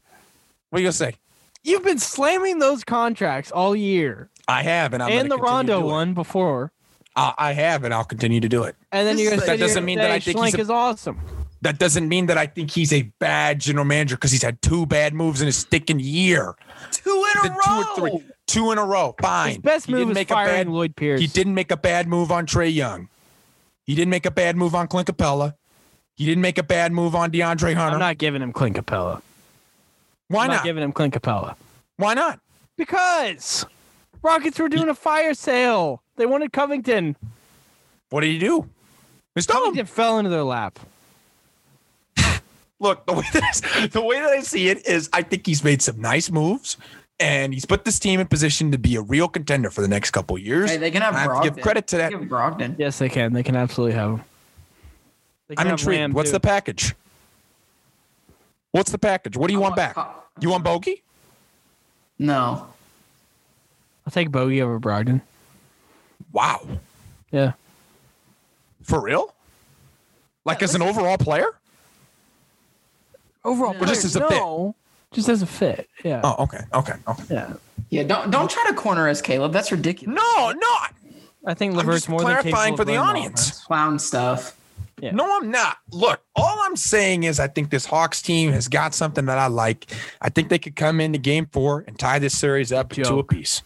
[0.69, 1.15] What are you gonna say?
[1.63, 6.13] You've been slamming those contracts all year, I have, and I'm and the Rondo one
[6.13, 6.71] before.
[7.15, 8.75] I, I have, and I'll continue to do it.
[8.91, 10.61] And then This you're gonna that doesn't mean that say I think Schlenk he's a-
[10.61, 11.19] is awesome.
[11.61, 14.85] That doesn't mean that I think he's a bad general manager because he's had two
[14.85, 16.55] bad moves in a sticking year.
[16.91, 19.13] Two in Did two or three, two in a row.
[19.21, 19.49] Fine.
[19.49, 20.67] His best He move didn't is make a firing bad.
[20.69, 21.19] Lloyd Pierce.
[21.19, 23.09] He didn't make a bad move on Trae Young.
[23.85, 25.55] He didn't make a bad move on Clint Capela.
[26.15, 27.95] He didn't make a bad move on DeAndre Hunter.
[27.95, 29.21] I'm not giving him Clint Capela.
[30.29, 30.55] Why I'm not?
[30.57, 31.55] not giving him Clint Capela
[31.97, 32.39] Why not?
[32.77, 33.65] because
[34.21, 36.01] Rockets were doing a fire sale.
[36.15, 37.15] They wanted Covington.
[38.09, 38.69] What did he do?
[39.35, 39.57] It's dumb.
[39.57, 40.79] Covington fell into their lap.
[42.79, 45.63] Look, the way that I, the way that I see it is, I think he's
[45.63, 46.77] made some nice moves,
[47.19, 50.11] and he's put this team in position to be a real contender for the next
[50.11, 50.69] couple of years.
[50.71, 51.43] Hey, they can have I have to Brogdon.
[51.55, 52.11] give credit to They that.
[52.11, 52.75] can have Brogdon.
[52.77, 53.33] Yes, they can.
[53.33, 54.23] They can absolutely have him.
[55.57, 55.99] I'm have intrigued.
[55.99, 56.33] Lamb, What's too.
[56.33, 56.95] the package?
[58.71, 59.35] What's the package?
[59.35, 59.97] What do you want back?
[60.39, 61.01] You want Bogey?
[62.19, 62.67] No.
[64.05, 65.21] I'll take Bogey over Brogdon.
[66.31, 66.65] Wow,
[67.31, 67.53] Yeah.
[68.83, 69.33] for real?
[70.45, 71.47] Like as an overall player?
[73.45, 74.31] Overall, Or just as a fit?
[74.31, 74.75] no,
[75.11, 75.89] Just as a fit.
[76.03, 76.21] Yeah.
[76.23, 77.23] Oh, okay, okay, okay.
[77.29, 77.53] Yeah.
[77.89, 79.51] Yeah, don't don't try to corner us, Caleb.
[79.53, 80.15] That's ridiculous.
[80.15, 80.67] No, no,
[81.45, 83.63] I think I'm Levert's just more than clarifying capable for of the running the audience.
[83.63, 84.55] Clown stuff.
[85.01, 85.11] Yeah.
[85.11, 85.77] No, I'm not.
[85.91, 89.47] Look, all I'm saying is I think this Hawks team has got something that I
[89.47, 89.89] like.
[90.21, 93.23] I think they could come into game four and tie this series up to a
[93.23, 93.61] piece.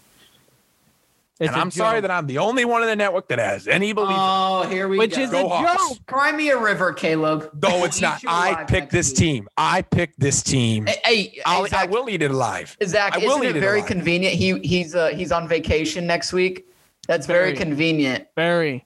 [1.40, 3.68] It's and a I'm sorry that I'm the only one in the network that has
[3.68, 4.16] any belief.
[4.18, 5.22] Oh, here we Which go.
[5.24, 5.90] is Go a Hawks.
[5.90, 6.06] joke.
[6.06, 7.50] Cry me a river, Caleb.
[7.62, 8.24] no, it's not.
[8.28, 9.18] I picked this week.
[9.18, 9.48] team.
[9.58, 10.86] I picked this team.
[10.86, 12.78] Hey, hey, I'll, hey, Zach, I will eat it alive.
[12.86, 13.90] Zach, I will isn't it it very alive.
[13.90, 14.36] convenient?
[14.36, 16.68] He he's uh, he's on vacation next week.
[17.08, 17.58] That's very, Very.
[17.58, 18.28] convenient.
[18.36, 18.86] Very.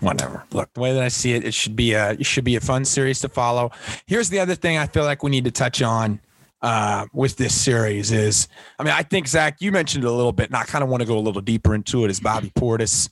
[0.00, 0.44] Whatever.
[0.50, 2.60] Look, the way that I see it, it should be a it should be a
[2.60, 3.70] fun series to follow.
[4.06, 6.20] Here's the other thing I feel like we need to touch on
[6.64, 8.48] uh, with this series is,
[8.78, 10.88] I mean, I think Zach, you mentioned it a little bit, and I kind of
[10.88, 12.10] want to go a little deeper into it.
[12.10, 13.10] Is Bobby Portis?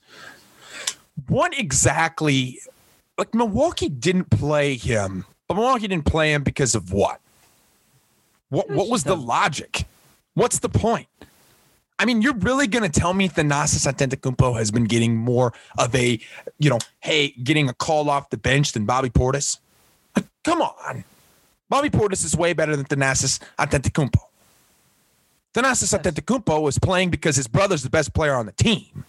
[1.27, 2.59] What exactly?
[3.15, 7.21] Like Milwaukee didn't play him, but Milwaukee didn't play him because of what?
[8.49, 9.85] What what was the logic?
[10.33, 11.07] What's the point?
[11.99, 15.93] I mean, you're really going to tell me Thanasis Antetokounmpo has been getting more of
[15.93, 16.19] a,
[16.57, 19.59] you know, hey, getting a call off the bench than Bobby Portis?
[20.15, 21.03] Like, Come on.
[21.69, 24.19] Bobby Portis is way better than Thanasis Antetokounmpo.
[25.53, 29.05] Thanasis Antetokounmpo is playing because his brother's the best player on the team.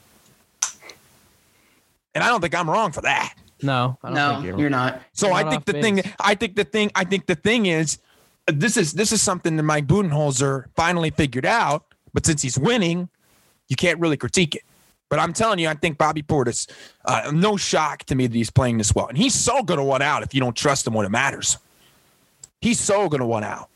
[2.14, 3.35] And I don't think I'm wrong for that.
[3.62, 3.99] No.
[4.03, 5.03] I don't No, think you're not.
[5.12, 6.12] So You're I not think off the thing.
[6.21, 7.99] I think the thing, I think the thing is,
[8.47, 11.85] this is this is something that Mike Budenholzer finally figured out.
[12.12, 13.09] But since he's winning,
[13.69, 14.62] you can't really critique it.
[15.09, 16.71] But I'm telling you, I think Bobby Portis,
[17.05, 19.85] uh, no shock to me that he's playing this well, and he's so going to
[19.85, 21.59] want out if you don't trust him when it matters.
[22.64, 23.68] He's so going to want out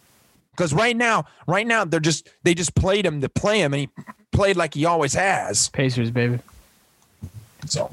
[0.53, 3.81] because right now, right now they're just they just played him to play him, and
[3.81, 3.89] he
[4.33, 5.69] played like he always has.
[5.69, 6.39] Pacers, baby.
[7.67, 7.91] So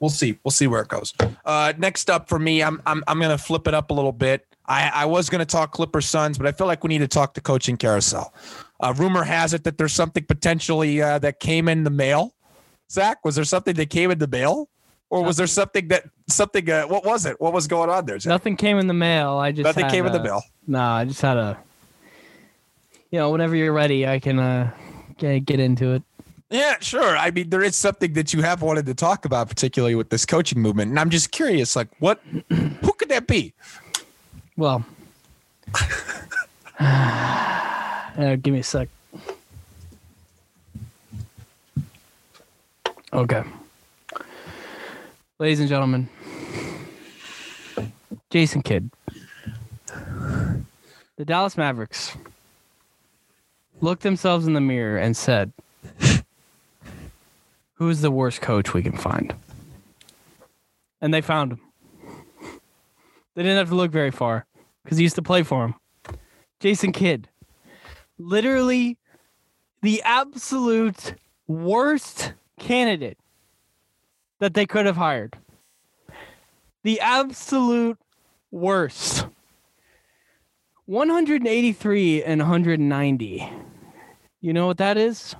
[0.00, 0.38] we'll see.
[0.42, 1.12] We'll see where it goes.
[1.44, 4.46] Uh, next up for me, I'm I'm I'm gonna flip it up a little bit.
[4.64, 7.34] I, I was gonna talk Clippers Suns, but I feel like we need to talk
[7.34, 8.32] the coaching carousel.
[8.80, 12.34] Uh, rumor has it that there's something potentially uh, that came in the mail.
[12.90, 14.70] Zach, was there something that came in the mail,
[15.14, 16.68] or was there something that something?
[16.68, 17.40] Uh, what was it?
[17.40, 18.18] What was going on there?
[18.26, 19.34] Nothing came in the mail.
[19.34, 20.42] I just Nothing had, came in the mail.
[20.66, 21.56] Nah, I just had a.
[23.12, 24.72] You know, whenever you're ready, I can uh
[25.16, 26.02] get get into it.
[26.50, 27.16] Yeah, sure.
[27.16, 30.26] I mean, there is something that you have wanted to talk about, particularly with this
[30.26, 33.54] coaching movement, and I'm just curious, like, what, who could that be?
[34.56, 34.84] Well,
[36.78, 38.88] uh, give me a sec.
[43.12, 43.42] Okay.
[45.40, 46.08] Ladies and gentlemen,
[48.30, 48.88] Jason Kidd.
[51.16, 52.16] The Dallas Mavericks
[53.80, 55.52] looked themselves in the mirror and said,
[57.74, 59.34] Who's the worst coach we can find?
[61.00, 61.60] And they found him.
[63.34, 64.46] They didn't have to look very far
[64.84, 65.74] because he used to play for him.
[66.60, 67.28] Jason Kidd.
[68.18, 68.98] Literally
[69.82, 71.14] the absolute
[71.48, 73.18] worst candidate
[74.44, 75.38] that they could have hired.
[76.82, 77.98] The absolute
[78.50, 79.26] worst.
[80.84, 83.50] 183 and 190.
[84.42, 85.34] You know what that is?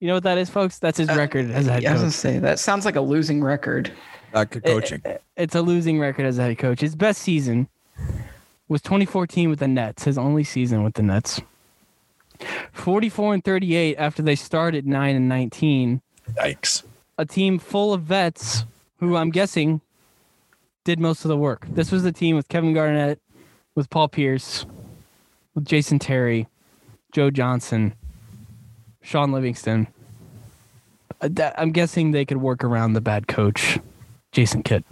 [0.00, 0.78] You know what that is, folks?
[0.78, 2.18] That's his record as a head Yeah, I was gonna coach.
[2.18, 3.92] say that sounds like a losing record.
[4.32, 5.02] Uh, good coaching.
[5.36, 6.80] It's a losing record as a head coach.
[6.80, 7.68] His best season
[8.68, 11.42] was 2014 with the Nets, his only season with the Nets.
[12.72, 16.00] 44 and 38 after they started 9 and 19.
[16.38, 16.84] Yikes.
[17.18, 18.64] A team full of vets
[18.98, 19.80] who I'm guessing
[20.84, 21.66] did most of the work.
[21.68, 23.20] This was the team with Kevin Garnett,
[23.74, 24.66] with Paul Pierce,
[25.54, 26.48] with Jason Terry,
[27.12, 27.94] Joe Johnson,
[29.02, 29.88] Shaun Livingston.
[31.20, 33.78] uh, I'm guessing they could work around the bad coach,
[34.32, 34.84] Jason Kidd.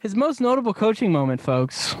[0.00, 1.96] His most notable coaching moment, folks,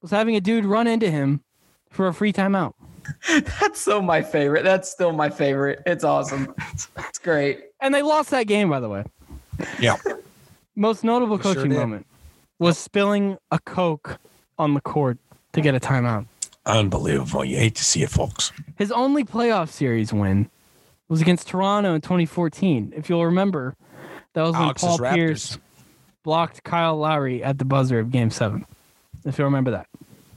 [0.00, 1.42] was having a dude run into him
[1.90, 2.74] for a free timeout.
[3.60, 4.64] That's still my favorite.
[4.64, 5.82] That's still my favorite.
[5.86, 6.54] It's awesome.
[6.98, 7.60] It's great.
[7.80, 9.04] And they lost that game, by the way.
[9.80, 9.96] Yeah.
[10.76, 11.78] Most notable Sure coaching did.
[11.78, 12.06] moment
[12.58, 14.18] was spilling a Coke
[14.58, 15.18] on the court
[15.52, 16.26] to get a timeout.
[16.66, 17.44] Unbelievable.
[17.44, 18.52] You hate to see it, folks.
[18.76, 20.48] His only playoff series win
[21.08, 22.92] was against Toronto in 2014.
[22.96, 23.76] If you'll remember,
[24.32, 25.14] that was when Alex's Paul Raptors.
[25.14, 25.58] Pierce
[26.22, 28.64] blocked Kyle Lowry at the buzzer of Game Seven.
[29.24, 29.86] If you remember that,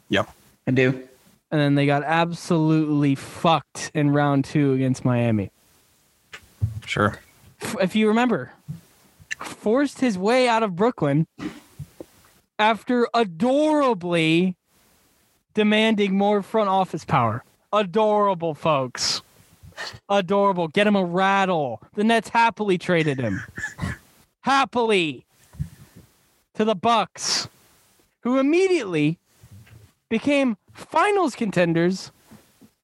[0.10, 0.30] Yep.
[0.67, 1.08] I do.
[1.52, 5.52] And then they got absolutely fucked in round two against Miami.
[6.86, 7.20] Sure.
[7.82, 8.52] If you remember,
[9.40, 11.28] forced his way out of Brooklyn
[12.60, 14.56] after adorably
[15.54, 17.44] demanding more front office power.
[17.74, 19.22] Adorable, folks.
[20.10, 20.68] Adorable.
[20.68, 21.82] Get him a rattle.
[21.96, 23.42] The Nets happily traded him.
[24.42, 25.26] happily
[26.56, 27.48] to the Bucks,
[28.22, 29.20] who immediately
[30.10, 32.12] became finals contenders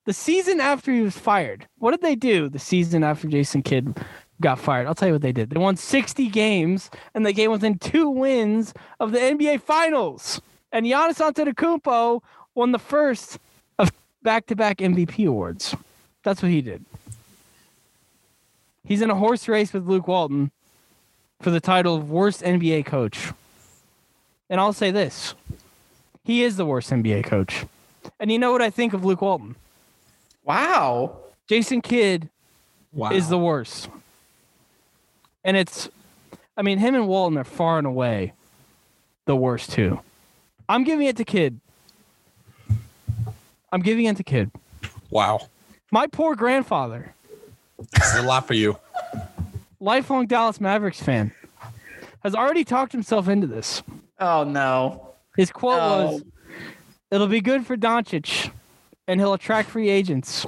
[0.06, 1.67] the season after he was fired.
[1.77, 3.97] What did they do the season after Jason Kidd
[4.41, 4.88] got fired?
[4.88, 5.49] I'll tell you what they did.
[5.49, 10.41] They won 60 games and they came within two wins of the NBA Finals.
[10.71, 12.21] And Giannis Antetokounmpo
[12.56, 13.38] won the first
[13.77, 13.91] of
[14.23, 15.75] back-to-back MVP awards.
[16.23, 16.84] That's what he did.
[18.86, 20.51] He's in a horse race with Luke Walton
[21.39, 23.32] for the title of worst NBA coach.
[24.49, 25.36] And I'll say this.
[26.23, 27.65] He is the worst NBA coach.
[28.19, 29.55] And you know what I think of Luke Walton?
[30.43, 31.17] Wow.
[31.47, 32.29] Jason Kidd
[32.91, 33.11] Wow.
[33.11, 33.89] is the worst.
[35.43, 35.89] And it's,
[36.55, 38.33] I mean, him and Walton are far and away
[39.25, 39.99] the worst too.
[40.69, 41.59] I'm giving it to Kidd.
[43.71, 44.51] I'm giving it to Kidd.
[45.09, 45.47] wow.
[45.91, 47.13] My poor grandfather,
[47.91, 48.77] This is a lot for you.
[49.79, 51.31] lifelong Dallas Mavericks fan,
[52.23, 53.83] has already talked himself into this.
[54.19, 55.09] Oh no.
[55.35, 56.11] His quote Oh.
[56.13, 56.23] was,
[57.13, 58.52] "It'll be good for Doncic,
[59.08, 60.47] and he'll attract free agents."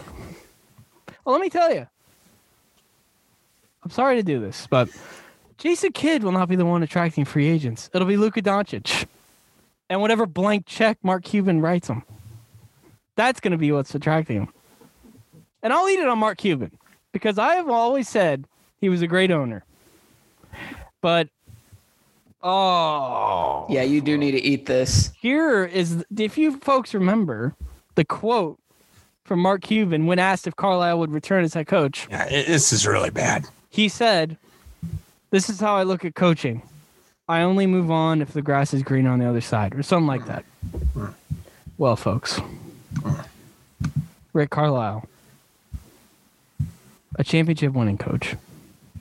[1.24, 1.88] Well, let me tell you,
[3.84, 4.90] I'm sorry to do this, but
[5.60, 7.90] Jason Kidd will not be the one attracting free agents.
[7.94, 9.06] It'll be Luka Doncic,
[9.92, 12.02] and whatever blank check Mark Cuban writes him.
[13.16, 14.54] That's going to be what's attracting him.
[15.62, 16.72] And I'll eat it on Mark Cuban
[17.12, 18.46] because I have always said
[18.82, 19.64] he was a great owner.
[21.02, 21.30] But
[22.46, 25.12] oh, Yeah, you do need to eat this.
[25.20, 27.54] here is if you folks remember
[27.96, 28.60] the quote
[29.24, 32.08] from Mark Cuban when asked if Carlisle would return as head coach.
[32.12, 33.48] Yeah, it, this is really bad.
[33.70, 34.38] He said,
[35.32, 36.62] "This is how I look at coaching.
[37.28, 40.06] I only move on if the grass is green on the other side, or something
[40.08, 40.46] like that."
[41.78, 42.40] Well, folks,
[44.34, 45.08] Rick Carlisle,
[47.18, 48.36] a championship-winning coach,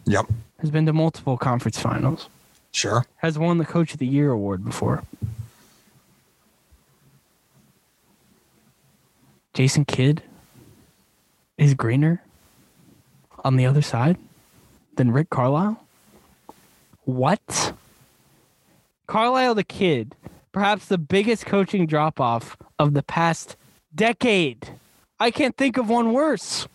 [0.06, 0.26] Yep.
[0.60, 2.28] has been to multiple conference finals,
[2.74, 3.06] Sure.
[3.18, 5.04] has won the Coach of the Year award before.
[9.54, 10.24] Jason Kidd
[11.56, 12.20] is greener
[13.44, 14.16] on the other side
[14.96, 15.80] than Rick Carlisle?
[17.04, 17.74] What?
[19.06, 20.16] Carlisle the Kidd,
[20.50, 23.56] perhaps the biggest coaching drop off of the past
[23.94, 24.70] decade.
[25.20, 26.66] I can't think of one worse.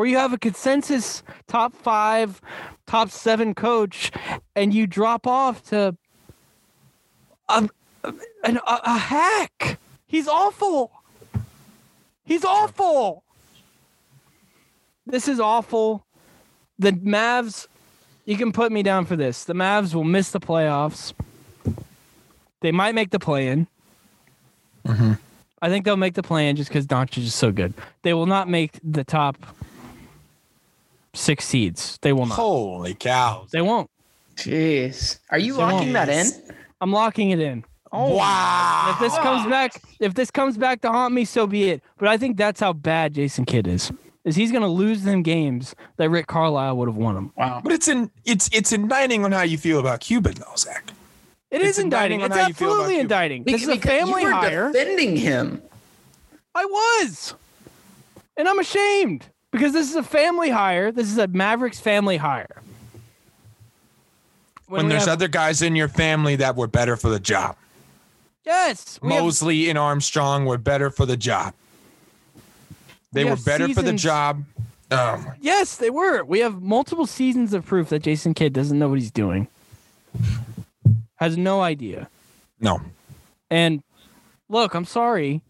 [0.00, 2.40] Where you have a consensus top five,
[2.86, 4.10] top seven coach,
[4.56, 5.94] and you drop off to
[7.50, 7.68] a,
[8.02, 9.78] a, a hack.
[10.06, 10.90] He's awful.
[12.24, 13.24] He's awful.
[15.04, 16.06] This is awful.
[16.78, 17.66] The Mavs,
[18.24, 19.44] you can put me down for this.
[19.44, 21.12] The Mavs will miss the playoffs.
[22.62, 23.66] They might make the play in.
[24.86, 25.12] Mm-hmm.
[25.60, 27.74] I think they'll make the play in just because Doncic is so good.
[28.00, 29.36] They will not make the top
[31.14, 31.98] six seeds.
[32.02, 32.34] They will not.
[32.36, 33.50] Holy cows.
[33.50, 33.90] They won't.
[34.36, 35.18] Jeez.
[35.30, 36.26] Are you So- locking that in?
[36.80, 37.64] I'm locking it in.
[37.92, 38.92] Oh wow.
[38.94, 41.82] If this comes back, if this comes back to haunt me, so be it.
[41.98, 43.90] But I think that's how bad Jason Kidd is.
[44.24, 47.32] Is he's gonna lose them games that Rick Carlisle would have won them.
[47.36, 47.60] Wow.
[47.64, 50.84] But it's in it's it's indicting on how you feel about Cuban though, Zach.
[51.50, 52.20] It It's is indicting.
[52.20, 53.42] indicting It's how you feel about absolutely indicting.
[53.44, 54.70] This is a family you were hire.
[54.72, 55.60] defending him.
[56.54, 57.34] I was,
[58.36, 60.92] and I'm ashamed because this is a family hire.
[60.92, 62.62] This is a Mavericks family hire.
[64.68, 67.56] When, we there's have- other guys in your family that were better for the job.
[68.44, 71.54] yes, have- Mosley and Armstrong were better for the job.
[73.12, 74.44] They We were better for the job.
[74.92, 76.22] Um, Yes, they were.
[76.24, 79.48] We have multiple seasons of proof that Jason Kidd doesn't know what he's doing.
[81.16, 82.08] Has no idea.
[82.60, 82.80] no.
[83.52, 83.82] And
[84.48, 85.42] look, I'm sorry,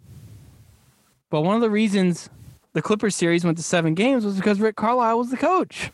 [1.28, 2.30] but one of the reasons
[2.72, 5.90] the Clippers series went to seven games was because Rick Carlisle was the coach.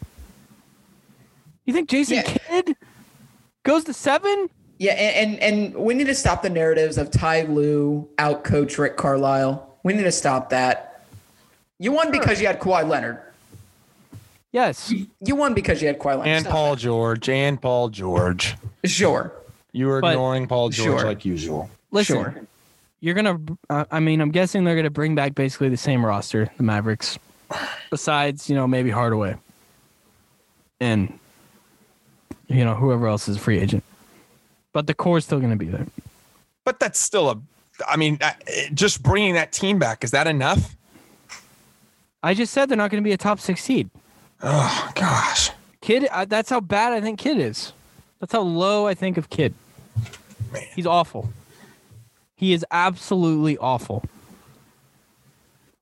[1.65, 2.23] You think Jason Yeah.
[2.23, 2.77] Kidd
[3.65, 4.49] goes to seven?
[4.79, 8.77] Yeah, and, and and we need to stop the narratives of Ty Lue out coach
[8.79, 9.79] Rick Carlisle.
[9.83, 11.05] We need to stop that.
[11.79, 13.21] You won because you had Kawhi Leonard.
[14.53, 14.93] Yes.
[15.21, 16.27] You won because you had Kawhi Leonard.
[16.29, 18.55] And Stop Paul George and Paul George.
[18.85, 19.33] Sure.
[19.73, 21.07] You were But- ignoring Paul George Sure.
[21.09, 21.71] like usual.
[21.91, 22.41] Listen, Sure.
[23.07, 23.39] You're gonna.
[23.71, 27.21] Uh, I mean, I'm guessing they're gonna bring back basically the same roster, the Mavericks,
[27.89, 29.37] besides you know maybe Hardaway,
[30.81, 31.17] and
[32.49, 33.85] you know whoever else is a free agent.
[34.73, 35.87] But the core is still gonna be there.
[36.65, 37.41] But that's still a.
[37.87, 38.19] I mean,
[38.75, 40.75] just bringing that team back is that enough?
[42.25, 43.89] I just said they're not gonna be a top six seed.
[44.43, 45.53] Oh gosh.
[45.81, 47.73] Kidd, uh, that's how bad I think Kidd is.
[48.19, 49.55] That's how low I think of Kidd.
[50.53, 50.65] Man.
[50.75, 51.31] He's awful.
[52.37, 54.05] He is absolutely awful.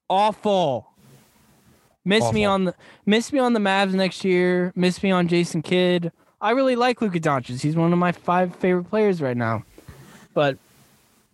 [0.08, 0.86] Awful.
[2.04, 2.74] Miss me on the
[3.06, 4.72] miss me on the Mavs next year.
[4.76, 6.12] Miss me on Jason Kidd.
[6.40, 7.60] I really like Luka Doncic.
[7.62, 9.64] He's one of my five favorite players right now.
[10.34, 10.58] But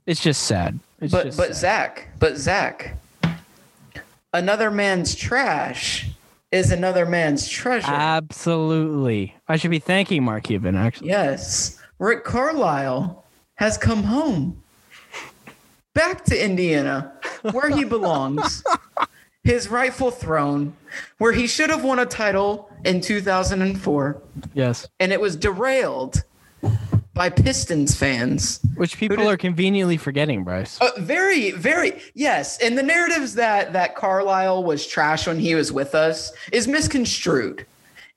[0.06, 0.78] it's just sad.
[1.00, 1.56] It's But just but sad.
[1.56, 2.96] Zach, but Zach,
[4.32, 6.08] another man's trash
[6.52, 7.86] is another man's treasure.
[7.90, 9.34] absolutely.
[9.48, 11.08] I should be thanking Mark Cuban actually.
[11.08, 13.24] yes, Rick Carlisle
[13.56, 14.62] has come home,
[16.00, 17.12] back to Indiana,
[17.52, 18.64] where he belongs,
[19.44, 20.74] his rightful throne,
[21.18, 24.22] where he should have won a title in 2004,
[24.54, 24.88] Yes.
[24.98, 26.24] and it was derailed
[27.12, 28.60] by Pistons fans.
[28.76, 30.78] Which people did- are conveniently forgetting, Bryce.
[30.80, 32.58] Uh, very, very yes.
[32.62, 37.66] And the narratives that that Carlisle was trash when he was with us is misconstrued.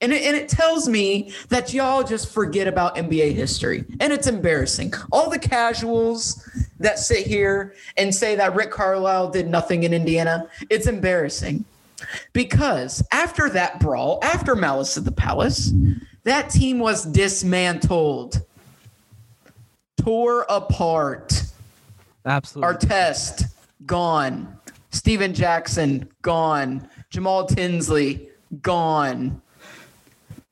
[0.04, 3.86] And it, and it tells me that y'all just forget about NBA history.
[4.02, 4.94] And it's embarrassing.
[5.14, 6.46] All the casuals
[6.80, 11.64] that sit here and say that Rick Carlisle did nothing in Indiana, it's embarrassing.
[12.34, 15.72] Because after that brawl, after Malice at the Palace,
[16.24, 18.42] that team was dismantled,
[19.96, 21.44] tore apart.
[22.26, 22.76] Absolutely.
[22.76, 23.46] Artest
[23.86, 24.58] gone.
[24.90, 26.90] Stephen Jackson gone.
[27.10, 28.28] Jamal Tinsley
[28.62, 29.42] gone.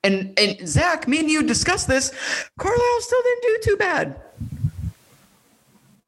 [0.04, 2.12] And and Zach, me and you discussed this.
[2.58, 4.20] Carlisle still didn't do too bad.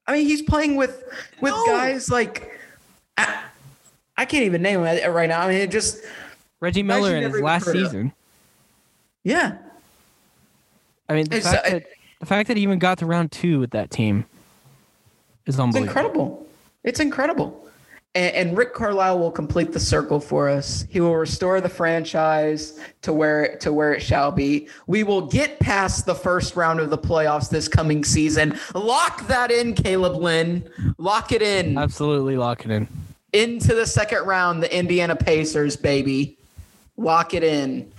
[0.07, 1.03] I mean, he's playing with
[1.41, 1.65] with No.
[1.67, 2.59] guys like
[3.17, 3.41] I,
[4.17, 5.41] I can't even name him right now.
[5.41, 6.03] I mean, it just
[6.59, 8.11] Reggie Miller in his last season.
[9.23, 9.57] yeah.
[11.09, 11.83] I mean, the It's, fact, uh, that,
[12.21, 14.25] the fact that he even got to round two with that team
[15.45, 15.83] is unbelievable.
[15.83, 16.47] It's incredible.
[16.85, 17.62] It's incredible.
[18.15, 20.85] And, Rick Carlisle will complete the circle for us.
[20.87, 24.67] He will restore the franchise to where to where it shall be.
[24.85, 28.59] We will get past the first round of the playoffs this coming season.
[28.75, 30.69] Lock that in, Caleb Lynn.
[30.99, 32.87] Lock it in Absolutely lock it in.
[33.33, 34.61] into the second round.
[34.61, 36.37] The Indiana Pacers, baby.
[36.97, 37.91] Lock it in.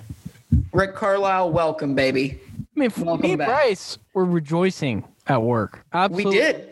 [0.73, 2.41] Rick Carlisle, welcome, baby.
[2.77, 3.49] I mean, for Welcome me back.
[3.49, 5.85] Bryce were rejoicing at work.
[5.93, 6.37] Absolutely.
[6.37, 6.71] We did.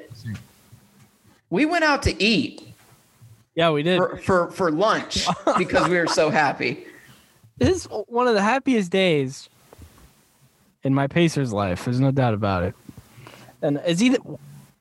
[1.50, 2.71] We went out to eat
[3.54, 3.98] Yeah, we did.
[3.98, 5.26] for, for, for lunch
[5.58, 6.86] because we were so happy.
[7.58, 9.48] This is one of the happiest days
[10.82, 11.84] in my Pacers life.
[11.84, 12.74] There's no doubt about it.
[13.60, 14.10] And is he?
[14.10, 14.38] The,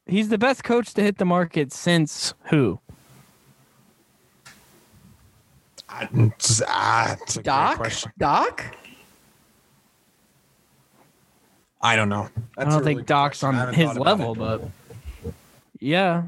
[0.07, 2.79] he's the best coach to hit the market since who?
[5.89, 6.07] Ah,
[7.21, 7.77] it's a great Doc?
[7.77, 8.12] question.
[8.17, 8.77] Doc?
[11.81, 12.29] I don't know.
[12.57, 13.60] I don't think really Doc's question.
[13.60, 14.63] On his level, but
[15.79, 16.23] yeah,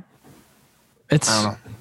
[1.09, 1.71] it's I don't know.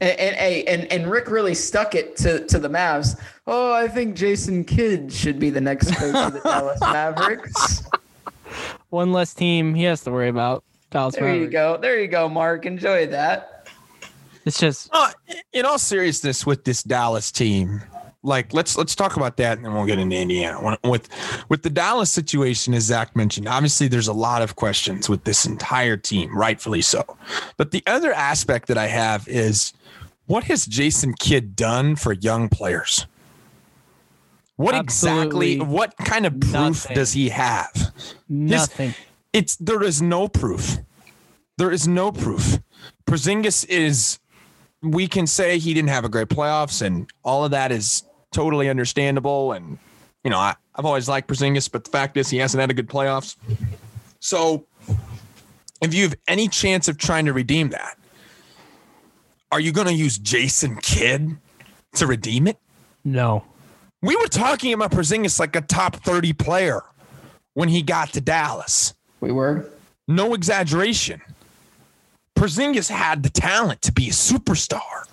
[0.00, 3.18] And, and, and, and Rick really stuck it to, to the Mavs.
[3.46, 7.82] Oh, I think Jason Kidd should be the next coach of the Dallas Mavericks.
[8.90, 10.64] one less team he has to worry about.
[10.90, 11.76] Dallas There you go.
[11.76, 12.66] There you go, Mark.
[12.66, 13.68] Enjoy that.
[14.44, 15.10] It's just Uh,
[15.52, 17.82] in all seriousness, with this Dallas team,
[18.24, 20.78] like let's let's talk about that, and then we'll get into Indiana.
[20.82, 21.08] With
[21.48, 25.44] with the Dallas situation, as Zach mentioned, obviously there's a lot of questions with this
[25.44, 27.04] entire team, rightfully so.
[27.58, 29.74] But the other aspect that I have is,
[30.26, 33.06] what has Jason Kidd done for young players?
[34.56, 35.74] What Absolutely exactly?
[35.74, 36.94] What kind of proof nothing.
[36.94, 37.92] does he have?
[38.28, 38.94] nothing.
[39.32, 40.78] it's there is no proof.
[41.58, 42.58] There is no proof.
[43.06, 44.18] Porzingis is
[44.82, 48.02] we can say he didn't have a great playoffs and all of that is
[48.34, 49.78] totally understandable and
[50.24, 52.74] you know, I, I've always liked Porzingis, but the fact is he hasn't had a
[52.74, 53.36] good playoffs.
[54.20, 54.66] So
[55.82, 57.98] if you have any chance of trying to redeem that,
[59.52, 61.36] are you going to use Jason Kidd
[61.96, 62.58] to redeem it?
[63.04, 63.44] No.
[64.00, 66.82] We were talking about Porzingis like a top 30 player
[67.52, 68.94] when he got to Dallas.
[69.20, 69.70] We were.
[70.08, 71.20] No exaggeration.
[72.36, 75.04] Porzingis had the talent to be a superstar.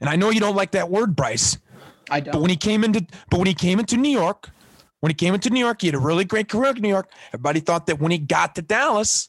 [0.00, 1.58] And I know you don't like that word, Bryce.
[2.12, 2.42] I But don't.
[2.42, 4.50] when he came into but when he came into New York,
[5.00, 7.10] when he came into New York, he had a really great career in New York.
[7.28, 9.28] Everybody thought that when he got to Dallas,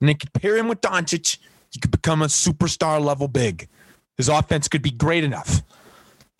[0.00, 1.38] and they could pair him with Doncic,
[1.70, 3.68] he could become a superstar level big.
[4.16, 5.62] His offense could be great enough.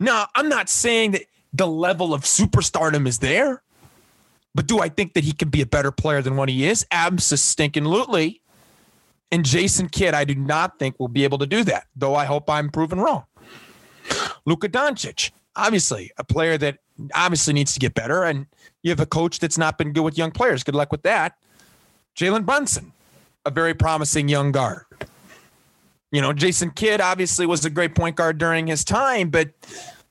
[0.00, 1.22] Now, I'm not saying that
[1.52, 3.62] the level of superstardom is there,
[4.54, 6.86] but do I think that he can be a better player than what he is?
[6.92, 8.40] Absolutely.
[9.30, 12.24] And Jason Kidd, I do not think will be able to do that, though I
[12.24, 13.24] hope I'm proven wrong.
[14.46, 16.78] Luka Doncic, obviously a player that
[17.14, 18.46] obviously needs to get better, and
[18.82, 20.62] you have a coach that's not been good with young players.
[20.62, 21.36] Good luck with that.
[22.16, 22.92] Jalen Brunson,
[23.44, 24.84] a very promising young guard.
[26.10, 29.50] You know, Jason Kidd obviously was a great point guard during his time, but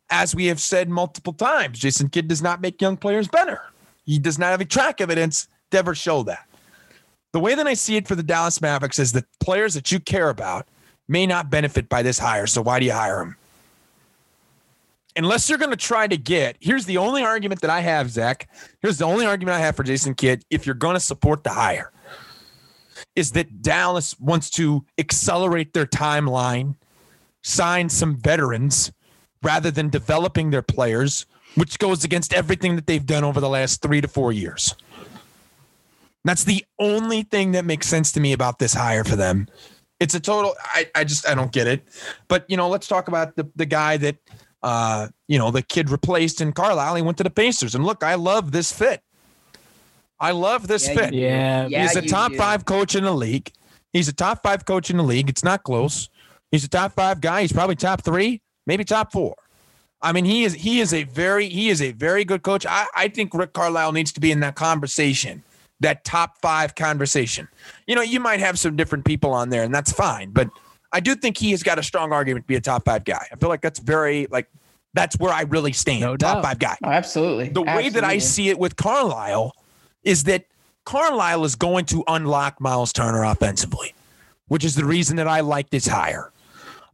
[0.09, 3.61] as we have said multiple times, Jason Kidd does not make young players better.
[4.05, 6.47] He does not have a track evidence to ever show that.
[7.33, 9.99] The way that I see it for the Dallas Mavericks is that players that you
[9.99, 10.67] care about
[11.07, 12.47] may not benefit by this hire.
[12.47, 13.35] So why do you hire them?
[15.17, 18.47] Unless you're going to try to get, here's the only argument that I have, Zach.
[18.81, 20.43] Here's the only argument I have for Jason Kidd.
[20.51, 21.91] If you're going to support the hire,
[23.15, 26.75] is that Dallas wants to accelerate their timeline,
[27.41, 28.91] sign some veterans
[29.41, 33.81] rather than developing their players, which goes against everything that they've done over the last
[33.81, 34.75] three to four years.
[36.25, 39.47] That's the only thing that makes sense to me about this hire for them.
[39.99, 40.53] It's a total.
[40.59, 41.87] I, I just I don't get it.
[42.27, 44.17] But you know, let's talk about the the guy that
[44.63, 46.95] uh you know the Kidd replaced in Carlisle.
[46.95, 49.01] He went to the Pacers, and look, I love this fit.
[50.19, 51.13] I love this Yeah, fit.
[51.13, 51.67] you- Yeah.
[51.67, 52.37] Yeah, He's a top do.
[52.37, 53.51] five coach in the league.
[53.93, 55.29] He's a top five coach in the league.
[55.29, 56.09] It's not close.
[56.51, 57.41] He's a top five guy.
[57.41, 59.35] He's probably top three, maybe top four.
[60.01, 62.65] I mean, he is he is a very he is a very good coach.
[62.65, 65.43] I, I think Rick Carlisle needs to be in that conversation,
[65.79, 67.47] that top five conversation.
[67.87, 70.31] You know, you might have some different people on there, and that's fine.
[70.31, 70.49] But
[70.91, 73.27] I do think he has got a strong argument to be a top five guy.
[73.31, 74.49] I feel like that's very like
[74.93, 76.01] that's where I really stand.
[76.01, 76.43] No top doubt.
[76.43, 77.49] five guy Oh, absolutely.
[77.49, 79.53] the way that I see it with Carlisle
[80.03, 80.45] is that
[80.85, 83.93] Carlisle is going to unlock Miles Turner offensively,
[84.47, 86.31] which is the reason that I like this hire.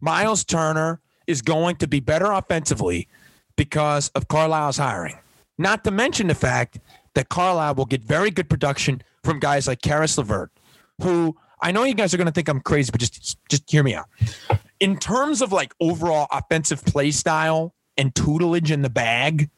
[0.01, 3.07] Miles Turner is going to be better offensively
[3.55, 5.17] because of Carlisle's hiring.
[5.57, 6.79] Not to mention the fact
[7.13, 10.49] that Carlisle will get very good production from guys like Caris LeVert,
[11.01, 13.83] who I know you guys are going to think I'm crazy, but just just hear
[13.83, 14.07] me out.
[14.79, 19.49] In terms of like overall offensive play style and tutelage in the bag,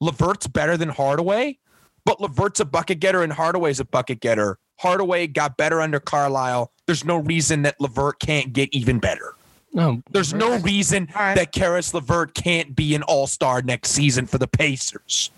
[0.00, 1.58] LeVert's better than Hardaway,
[2.04, 4.58] but LeVert's a bucket getter and Hardaway's a bucket getter.
[4.78, 6.72] Hardaway got better under Carlisle.
[6.86, 9.34] There's no reason that LeVert can't get even better.
[9.72, 10.02] No.
[10.10, 11.34] There's no reason All right.
[11.34, 15.30] that Caris LeVert can't be an all-star next season for the Pacers.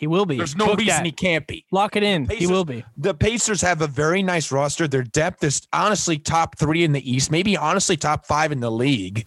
[0.00, 0.38] He will be.
[0.38, 1.04] There's no Book reason that.
[1.04, 1.66] he can't be.
[1.70, 2.26] Lock it in.
[2.26, 2.82] he will be.
[2.96, 4.88] The Pacers have a very nice roster.
[4.88, 8.70] Their depth is honestly top three in the East, maybe honestly top five in the
[8.70, 9.26] league.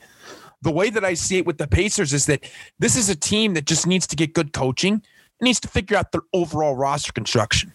[0.63, 2.49] The way that I see it with the Pacers is that
[2.79, 4.95] this is a team that just needs to get good coaching.
[4.95, 7.71] It needs to figure out their overall roster construction,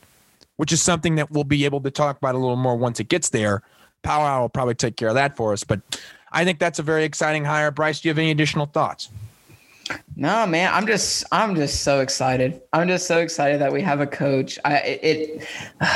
[0.57, 3.09] which is something that we'll be able to talk about a little more once it
[3.09, 3.63] gets there.
[4.03, 5.63] Power Hour will probably take care of that for us.
[5.63, 5.83] But
[6.33, 7.71] I think that's a very exciting hire.
[7.71, 9.09] Bryce, do you have any additional thoughts?
[10.17, 12.61] No, man, I'm just I'm just so excited.
[12.73, 14.59] I'm just so excited that we have a coach.
[14.65, 15.01] I it,
[15.41, 15.49] it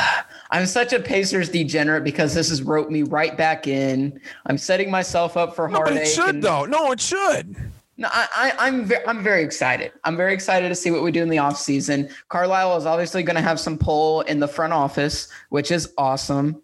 [0.50, 4.20] I'm such a Pacers degenerate because this has wrote me right back in.
[4.46, 5.98] I'm setting myself up for No, heartache.
[6.02, 6.64] it should, and- though.
[6.66, 7.56] No, it should.
[7.98, 8.26] No, I,
[8.58, 9.92] I, I'm ve- I'm very excited.
[10.04, 12.10] I'm very excited to see what we do in the offseason.
[12.30, 16.60] Carlisle is obviously going to have some pull in the front office, which is awesome.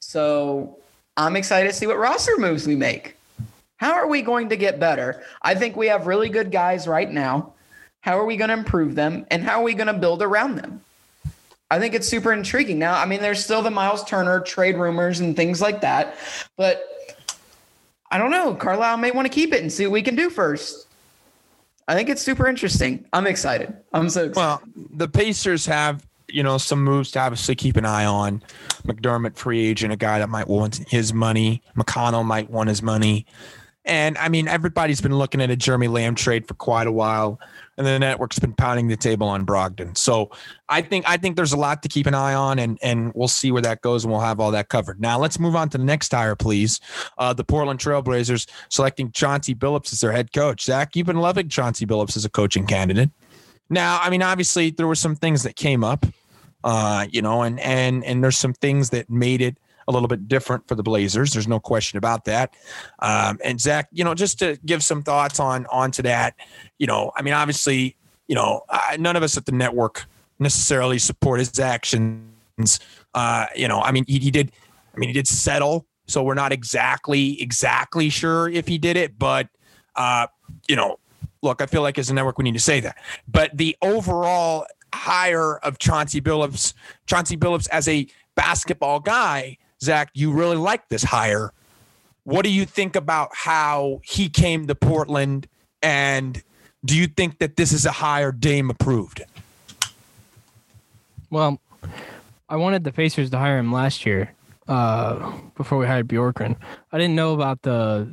[0.00, 0.78] So
[1.16, 3.16] I'm excited to see what roster moves we make.
[3.82, 5.24] How are we going to get better?
[5.42, 7.54] I think we have really good guys right now.
[8.00, 10.54] How are we going to improve them, and how are we going to build around
[10.54, 10.80] them?
[11.68, 12.78] I think it's super intriguing.
[12.78, 16.14] Now, I mean, there's still the Miles Turner trade rumors and things like that,
[16.56, 16.84] but
[18.08, 18.54] I don't know.
[18.54, 20.86] Carlisle may want to keep it and see what we can do first.
[21.88, 23.04] I think it's super interesting.
[23.12, 23.74] I'm excited.
[23.92, 24.36] I'm so excited.
[24.36, 24.62] Well,
[24.94, 28.44] the Pacers have, you know, some moves to obviously keep an eye on.
[28.86, 31.64] McDermott, free agent, a guy that might want his money.
[31.76, 33.26] McConnell might want his money.
[33.84, 37.40] And I mean, everybody's been looking at a Jeremy Lamb trade for quite a while,
[37.76, 39.96] and the network's been pounding the table on Brogdon.
[39.96, 40.30] So
[40.68, 43.26] I think I think there's a lot to keep an eye on, and and we'll
[43.26, 45.00] see where that goes, and we'll have all that covered.
[45.00, 46.80] Now let's move on to the next hire, please.
[47.18, 50.62] Uh, the Portland Trailblazers selecting Chauncey Billups as their head coach.
[50.62, 53.10] Zach, you've been loving Chauncey Billups as a coaching candidate.
[53.68, 56.06] Now, I mean, obviously there were some things that came up,
[56.62, 59.58] uh, you know, and and and there's some things that made it
[59.92, 61.32] a little bit different for the Blazers.
[61.32, 62.54] There's no question about that.
[62.98, 66.34] Um, and Zach, you know, just to give some thoughts on onto that,
[66.78, 70.06] you know, I mean, obviously, you know, I, none of us at the network
[70.38, 72.80] necessarily support his actions.
[73.14, 74.52] Uh, you know, I mean, he, he did.
[74.94, 79.18] I mean, he did settle, so we're not exactly exactly sure if he did it,
[79.18, 79.48] but
[79.96, 80.26] uh,
[80.68, 80.98] you know,
[81.42, 82.96] look, I feel like as a network we need to say that.
[83.28, 86.74] But the overall hire of Chauncey Billups,
[87.06, 91.52] Chauncey Billups as a basketball guy, Zach, you really like this hire.
[92.24, 95.48] What do you think about how he came to Portland?
[95.82, 96.40] And
[96.84, 99.22] do you think that this is a hire Dame approved?
[101.30, 101.60] Well,
[102.48, 104.32] I wanted the Pacers to hire him last year
[104.68, 106.56] uh, before we hired Bjorkgren.
[106.92, 108.08] I didn't know about the,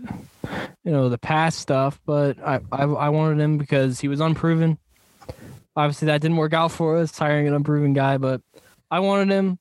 [0.84, 4.80] you know, the past stuff, but I, I, I wanted him because he was unproven.
[5.76, 8.42] Obviously, that didn't work out for us, hiring an unproven guy, but
[8.90, 9.60] I wanted him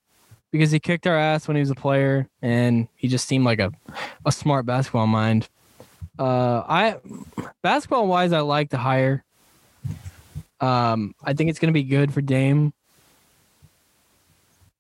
[0.51, 3.59] because he kicked our ass when he was a player and he just seemed like
[3.59, 3.73] a,
[4.25, 5.49] a smart basketball mind.
[6.19, 6.97] Uh, I
[7.63, 9.25] basketball wise, I like the hire.
[10.61, 12.73] Um, I think it's going to be good for Dame.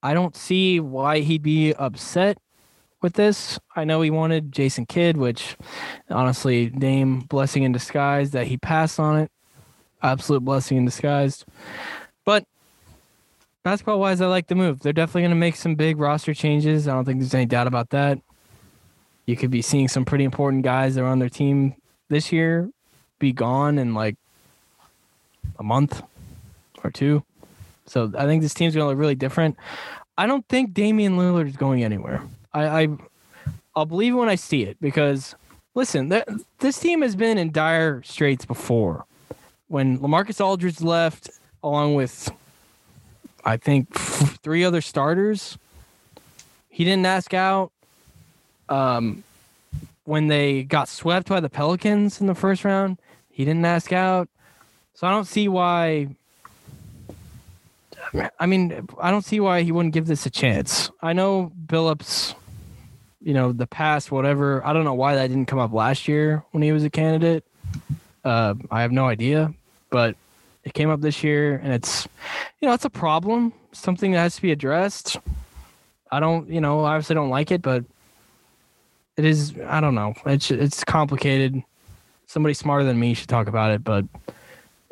[0.03, 2.39] I don't see why he'd be upset
[3.01, 3.59] with this.
[3.77, 5.57] I know he wanted Jason Kidd, which
[6.11, 9.31] honestly, Dame blessing in disguise that he passed on it.
[10.03, 11.45] Absolute blessing in disguise.
[13.69, 14.81] Basketball wise, I like the move.
[14.81, 16.89] They're definitely going to make some big roster changes.
[16.89, 18.19] I don't think there's any doubt about that.
[19.27, 21.75] You could be seeing some pretty important guys that are on their team
[22.09, 22.71] this year
[23.19, 24.17] be gone in like
[25.59, 26.01] a month
[26.83, 27.23] or two.
[27.85, 29.59] So I think this team's going to look really different.
[30.17, 32.23] I don't think Damian Lillard is going anywhere.
[32.55, 32.89] I, I
[33.77, 35.35] I'll believe it when I see it because
[35.75, 36.25] listen, th-
[36.61, 39.05] this team has been in dire straits before.
[39.67, 41.29] When LaMarcus Aldridge left,
[41.63, 42.31] along with
[43.45, 43.93] I think
[44.43, 45.59] three other starters,
[46.69, 47.73] he didn't ask out.
[48.69, 49.25] Um,
[50.05, 52.99] when they got swept by the Pelicans in the first round,
[53.31, 54.29] he didn't ask out.
[54.95, 56.09] So I don't see why
[58.39, 60.91] I mean, I don't see why he wouldn't give this a chance.
[61.03, 62.35] I know Billups,
[63.21, 64.65] you know, the past, whatever.
[64.67, 67.45] I don't know why that didn't come up last year when he was a candidate.
[68.25, 69.53] Uh, I have no idea,
[69.91, 70.17] but
[70.65, 72.07] it came up this year, and it's,
[72.61, 75.17] you know, it's a problem, something that has to be addressed.
[76.11, 77.85] I don't, you know, obviously don't like it, but
[79.17, 79.55] it is.
[79.67, 80.15] I don't know.
[80.27, 81.63] It's it's complicated.
[82.27, 84.05] Somebody smarter than me should talk about it, but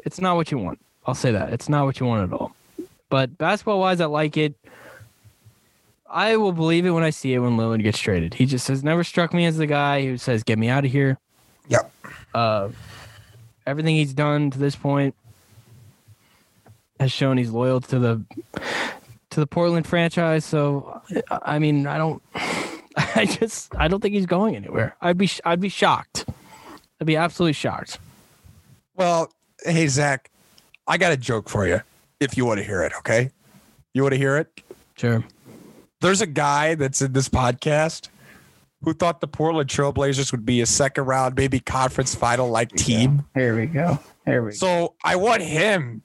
[0.04, 0.78] it's not what you want.
[1.06, 2.54] I'll say that it's not what you want at all.
[3.08, 4.54] But basketball wise, I like it.
[6.08, 8.34] I will believe it when I see it when Lillard gets traded.
[8.34, 10.90] He just has never struck me as the guy who says, "Get me out of
[10.90, 11.18] here."
[11.68, 11.92] Yep.
[12.34, 12.68] Uh,
[13.66, 15.14] everything he's done to this point
[17.00, 18.24] has shown he's loyal to the
[19.30, 20.44] to the Portland franchise.
[20.44, 24.96] So, I mean, I don't, I just, I don't think he's going anywhere.
[25.00, 26.26] I'd be, I'd be shocked.
[27.00, 27.98] I'd be absolutely shocked.
[28.94, 29.30] Well,
[29.62, 30.30] hey Zach,
[30.86, 31.82] I got a joke for you
[32.18, 32.92] if you want to hear it.
[32.98, 33.30] Okay.
[33.92, 34.62] You want to hear it?
[34.96, 35.22] Sure.
[36.00, 38.08] There's a guy that's in this podcast
[38.82, 43.24] who thought the Portland Trailblazers would be a second round, maybe conference final like team.
[43.34, 43.98] Here we go.
[44.24, 44.56] Here we go.
[44.56, 46.02] So I want him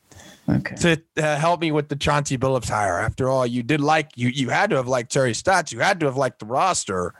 [0.49, 0.75] Okay.
[0.75, 2.99] to uh, help me with the Chauncey Billups hire.
[2.99, 5.71] After all, you did like you you had to have liked Terry Stotts.
[5.71, 7.13] You had to have liked the roster.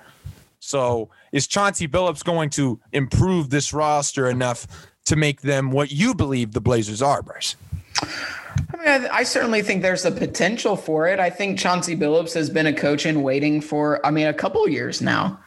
[0.59, 4.67] So is Chauncey Billups going to improve this roster enough
[5.05, 7.55] to make them what you believe the Blazers are, Bryce?
[8.01, 11.19] I mean, I, I certainly think there's a potential for it.
[11.19, 14.67] I think Chauncey Billups has been a coach in waiting for, I mean, a couple
[14.67, 15.39] years now.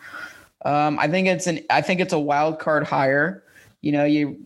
[0.64, 3.43] Um, I think it's an, I think it's a wild card hire.
[3.84, 4.42] You know, you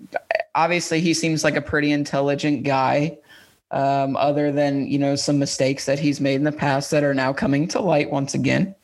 [0.56, 3.18] obviously he seems like a pretty intelligent guy.
[3.70, 7.12] Um, other than you know some mistakes that he's made in the past that are
[7.12, 8.74] now coming to light once again.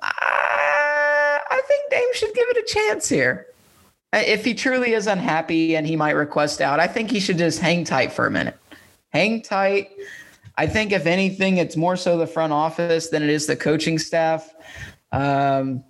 [0.00, 3.46] I, I think Dame should give it a chance here.
[4.14, 7.60] If he truly is unhappy and he might request out, I think he should just
[7.60, 8.58] hang tight for a minute.
[9.10, 9.90] Hang tight.
[10.56, 13.98] I think if anything, it's more so the front office than it is the coaching
[13.98, 14.54] staff.
[15.12, 15.84] Um,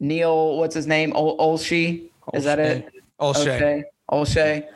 [0.00, 1.12] Neil, what's his name?
[1.14, 2.88] Ol- Olshey, is that it?
[3.20, 3.56] Olshey.
[3.56, 4.66] Okay, Olshey.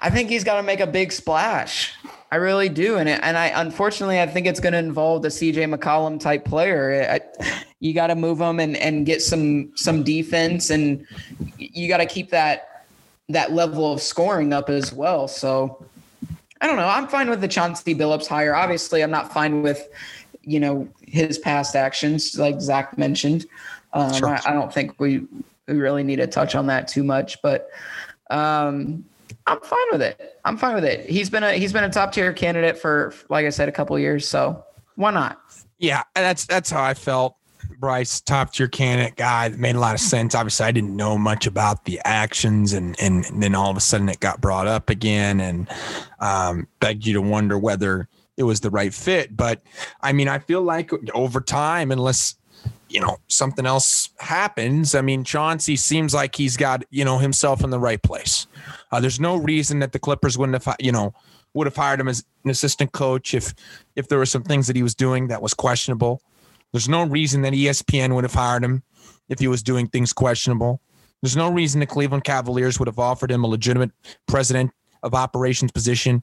[0.00, 1.92] I think he's got to make a big splash.
[2.30, 5.28] I really do, and it, and I unfortunately I think it's going to involve the
[5.28, 7.08] CJ McCollum type player.
[7.10, 7.20] I,
[7.80, 11.06] you got to move him and and get some some defense, and
[11.58, 12.84] you got to keep that
[13.28, 15.28] that level of scoring up as well.
[15.28, 15.84] So
[16.60, 16.88] I don't know.
[16.88, 18.54] I'm fine with the Chauncey Billups hire.
[18.54, 19.88] Obviously, I'm not fine with
[20.46, 23.46] you know his past actions, like Zach mentioned.
[23.92, 24.28] Um, Sure.
[24.28, 25.26] I, I don't think we
[25.66, 27.70] we really need to touch on that too much, but
[28.30, 29.04] um,
[29.46, 30.40] I'm fine with it.
[30.44, 31.08] I'm fine with it.
[31.08, 33.96] He's been a he's been a top tier candidate for, like I said, a couple
[33.96, 34.26] of years.
[34.26, 34.64] So
[34.96, 35.40] why not?
[35.78, 37.36] Yeah, that's that's how I felt.
[37.78, 40.34] Bryce, top tier candidate guy that made a lot of sense.
[40.34, 43.80] Obviously, I didn't know much about the actions, and and, and then all of a
[43.80, 45.68] sudden it got brought up again, and
[46.20, 49.36] um, begged you to wonder whether it was the right fit.
[49.36, 49.62] But
[50.00, 52.36] I mean, I feel like over time, unless
[52.88, 57.64] you know, something else happens, I mean, Chauncey seems like he's got, you know, himself
[57.64, 58.46] in the right place.
[58.92, 61.12] Uh, there's no reason that the Clippers wouldn't have, you know,
[61.54, 63.54] would have hired him as an assistant coach if
[63.96, 66.22] if there were some things that he was doing that was questionable.
[66.72, 68.82] There's no reason that ESPN would have hired him
[69.28, 70.80] if he was doing things questionable.
[71.22, 73.90] There's no reason the Cleveland Cavaliers would have offered him a legitimate
[74.28, 74.70] president
[75.02, 76.22] of operations position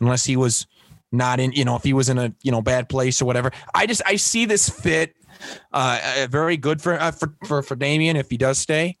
[0.00, 0.66] unless he was
[1.14, 3.50] not in, you know, if he was in a, you know, bad place or whatever.
[3.74, 5.14] I just I see this fit
[5.72, 8.96] uh, uh, very good for, uh, for for for Damian if he does stay.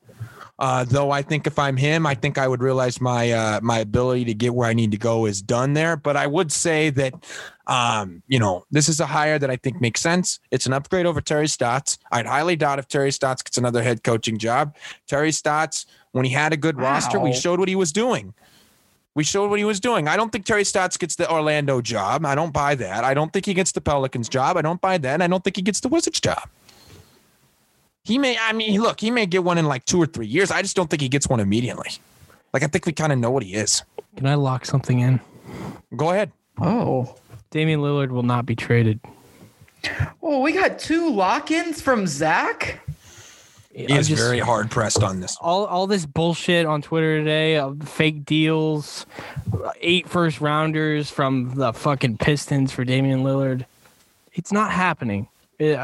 [0.56, 3.78] Uh, though I think if I'm him, I think I would realize my uh, my
[3.78, 5.96] ability to get where I need to go is done there.
[5.96, 7.12] But I would say that,
[7.66, 10.38] um, you know, this is a hire that I think makes sense.
[10.52, 11.98] It's an upgrade over Terry Stotts.
[12.12, 14.76] I'd highly doubt if Terry Stotts gets another head coaching job.
[15.08, 18.32] Terry Stotts, when he had a good roster, we showed what he was doing.
[19.14, 20.08] We showed what he was doing.
[20.08, 22.26] I don't think Terry Stotts gets the Orlando job.
[22.26, 23.04] I don't buy that.
[23.04, 24.56] I don't think he gets the Pelicans job.
[24.56, 25.22] I don't buy that.
[25.22, 26.48] I don't think he gets the Wizards job.
[28.02, 30.50] He may, I mean, look, he may get one in like two or three years.
[30.50, 31.90] I just don't think he gets one immediately.
[32.52, 33.82] Like, I think we kind of know what he is.
[34.16, 35.20] Can I lock something in?
[35.96, 36.32] Go ahead.
[36.60, 37.16] Oh.
[37.50, 39.00] Damian Lillard will not be traded.
[40.22, 42.80] Oh, we got two lock-ins from Zach.
[43.74, 45.36] He is just- very hard pressed on this.
[45.40, 49.04] all all this bullshit on Twitter today of fake deals,
[49.80, 53.64] eight first rounders from the fucking Pistons for Damian Lillard.
[54.32, 55.28] It's not happening.
[55.58, 55.78] It-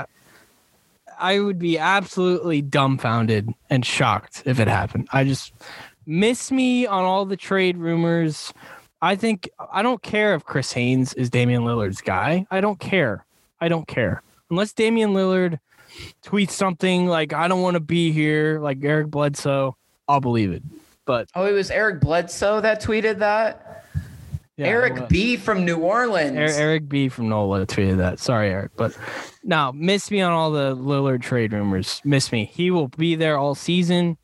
[1.19, 5.09] I would be absolutely dumbfounded and shocked if it happened.
[5.13, 5.53] I just
[6.07, 8.55] miss me on all the trade rumors.
[9.03, 12.47] I think I don't care if Chris Haynes is Damian Lillard's guy.
[12.51, 13.25] I don't care.
[13.61, 14.23] I don't care.
[14.51, 15.59] Unless Damian Lillard
[16.25, 19.77] tweets something like I don't want to be here, like Eric Bledsoe,
[20.09, 20.63] I'll believe it.
[21.05, 23.85] But Oh, it was Eric Bledsoe that tweeted that.
[24.57, 26.37] yeah, Eric B from New Orleans.
[26.37, 28.19] Er- Eric B from NOLA tweeted that.
[28.21, 28.97] Sorry, Eric, but
[29.43, 32.01] now miss me on all the Lillard trade rumors.
[32.05, 32.45] Miss me.
[32.45, 34.17] He will be there all season.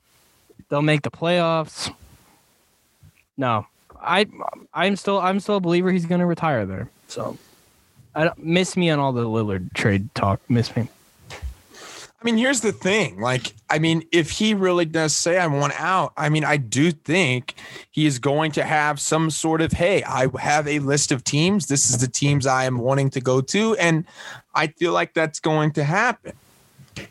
[0.68, 1.92] They'll make the playoffs.
[3.36, 3.66] No,
[4.00, 4.26] I
[4.72, 6.90] I'm still I'm still a believer he's going to retire there.
[7.08, 7.36] So
[8.14, 10.40] I don't, miss me on all the Lillard trade talk.
[10.48, 10.88] Miss me.
[12.26, 13.20] Mean, here's the thing.
[13.20, 16.90] Like, I mean, if he really does say I want out, I mean, I do
[16.90, 17.54] think
[17.92, 21.68] he is going to have some sort of, hey, I have a list of teams.
[21.68, 23.76] This is the teams I am wanting to go to.
[23.76, 24.06] And
[24.56, 26.32] I feel like that's going to happen.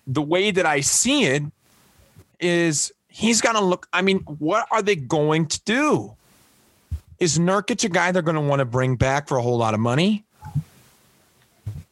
[0.05, 1.43] The way that I see it
[2.41, 6.13] is he's going to look, I mean, what are they going to do?
[7.21, 9.73] Is Nurkic a guy they're going to want to bring back for a whole lot
[9.73, 10.25] of money?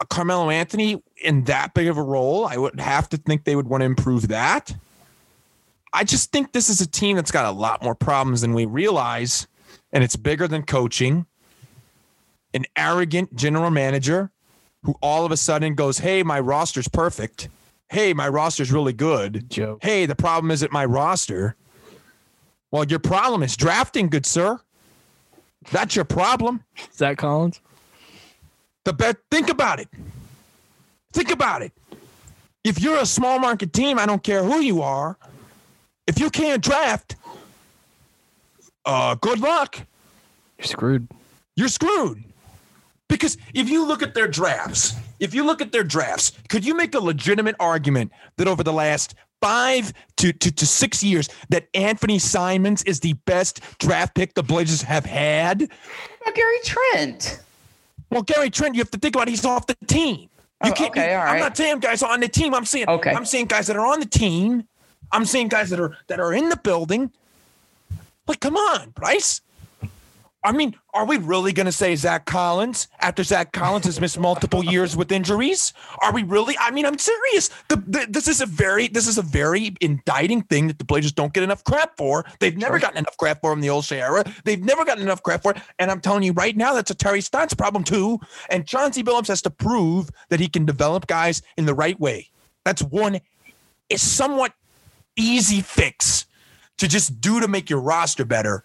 [0.10, 3.68] Carmelo Anthony in that big of a role, I would have to think they would
[3.68, 4.76] want to improve that.
[5.94, 8.66] I just think this is a team that's got a lot more problems than we
[8.66, 9.48] realize,
[9.92, 11.26] and it's bigger than coaching.
[12.54, 14.32] An arrogant general manager
[14.84, 17.50] who all of a sudden goes, Hey, my roster's perfect.
[17.90, 19.50] Hey, my roster's really good.
[19.50, 19.80] Joke.
[19.82, 21.56] Hey, the problem isn't my roster.
[22.72, 24.60] Well, your problem is drafting, good sir.
[25.72, 26.64] That's your problem.
[26.92, 27.62] Zach Collins.
[28.84, 29.18] The bet.
[29.32, 29.88] Think about it.
[31.14, 31.72] Think about it.
[32.64, 35.18] If you're a small market team, I don't care who you are.
[36.08, 37.16] If you can't draft,
[38.86, 39.80] uh, good luck.
[40.58, 41.08] You're screwed.
[41.56, 42.24] You're screwed.
[43.08, 46.74] Because if you look at their drafts, if you look at their drafts, could you
[46.74, 51.68] make a legitimate argument that over the last five to, to, to six years that
[51.74, 55.70] Anthony Simons is the best draft pick the Blazers have had?
[56.34, 57.42] Gary Trent.
[58.10, 60.30] Well, Gary Trent, you have to think about he's off the team.
[60.64, 60.92] You Oh, can't.
[60.92, 62.54] okay, you- all I'm not saying guys on the team.
[62.54, 62.88] I'm saying.
[62.88, 63.12] Okay.
[63.12, 64.68] I'm saying guys that are on the team.
[65.12, 67.12] I'm saying guys that are that are in the building.
[68.28, 69.42] Like, come on, Bryce.
[70.46, 74.20] I mean, are we really going to say Zach Collins after Zach Collins has missed
[74.20, 75.74] multiple years with injuries?
[76.02, 76.58] Are we really?
[76.60, 77.50] I mean, I'm serious.
[77.70, 81.14] The, the, this is a very this is a very indicting thing that the Blazers
[81.14, 82.26] don't get enough crap for.
[82.40, 84.24] They've never gotten enough crap for in the old era.
[84.44, 85.58] They've never gotten enough crap for it.
[85.80, 88.20] And I'm telling you right now, that's a Terry Stotts problem too.
[88.50, 92.30] And Chauncey Billups has to prove that he can develop guys in the right way.
[92.66, 93.20] That's one.
[93.90, 94.54] It's somewhat
[95.16, 96.26] easy fix
[96.78, 98.64] to just do to make your roster better.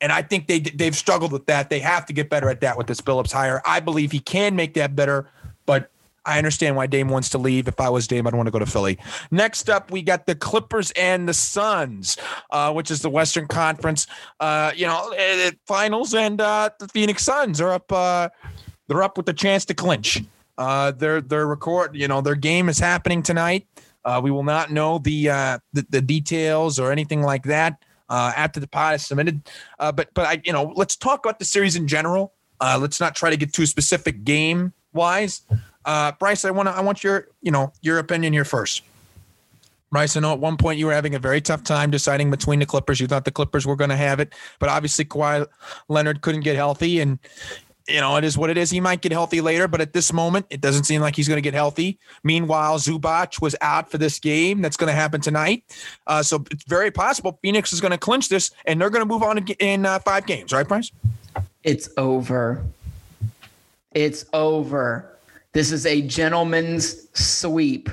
[0.00, 1.70] And I think they they've struggled with that.
[1.70, 3.62] They have to get better at that with this Billups hire.
[3.64, 5.30] I believe he can make that better,
[5.66, 5.90] but
[6.26, 7.68] I understand why Dame wants to leave.
[7.68, 8.98] If I was Dame, I'd want to go to Philly.
[9.30, 12.16] Next up, we got the Clippers and the Suns,
[12.50, 14.06] uh, which is the Western Conference,
[14.40, 17.92] uh, you know, eh, eh, finals, and uh, the Phoenix Suns are up.
[17.92, 18.28] Uh,
[18.88, 20.22] they're up with the chance to clinch.
[20.56, 23.66] Uh, their their record, you know, their game is happening tonight.
[24.04, 25.26] Uh, we will not know the,
[25.72, 29.42] the the details or anything like that uh, after the pod is submitted.
[29.78, 32.32] Uh, but but I you know let's talk about the series in general.
[32.60, 35.42] Uh, let's not try to get too specific game wise.
[35.84, 38.82] Uh, Bryce, I want I want your you know your opinion here first.
[39.90, 42.58] Bryce, I know at one point you were having a very tough time deciding between
[42.58, 42.98] the Clippers.
[42.98, 45.46] You thought the Clippers were going to have it, but obviously Kawhi
[45.88, 47.18] Leonard couldn't get healthy, and
[47.88, 48.70] you know it is what it is.
[48.70, 51.38] He might get healthy later, but at this moment, it doesn't seem like he's going
[51.38, 51.98] to get healthy.
[52.22, 54.62] Meanwhile, Zubac was out for this game.
[54.62, 55.64] That's going to happen tonight,
[56.06, 59.12] uh, so it's very possible Phoenix is going to clinch this, and they're going to
[59.12, 60.90] move on in- in uh, five games, right, Bryce?
[61.62, 62.64] It's over.
[63.92, 65.10] It's over.
[65.52, 67.88] This is a gentleman's sweep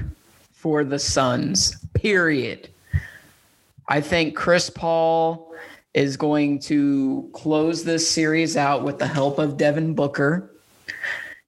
[0.51, 1.75] for the Suns.
[1.93, 2.69] Period.
[3.87, 5.53] I think Chris Paul
[5.93, 10.51] is going to close this series out with the help of Devin Booker.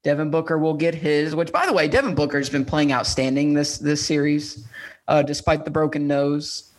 [0.02, 3.54] Devin Booker will get his, which by the way, Devin Booker has been playing outstanding
[3.54, 4.66] this this series,
[5.08, 6.70] uh, despite the broken nose.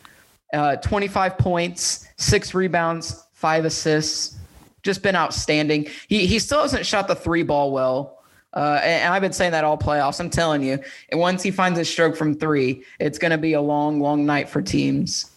[0.54, 4.38] Uh, 25 points, six rebounds, five assists.
[4.84, 5.88] Just been outstanding.
[6.08, 8.16] He he still hasn't shot the three ball well.
[8.54, 10.20] Uh, and, I've been saying that all playoffs.
[10.22, 10.80] I'm telling you.
[11.10, 14.26] And once he finds his stroke from three, it's going to be a long, long
[14.26, 15.30] night for teams.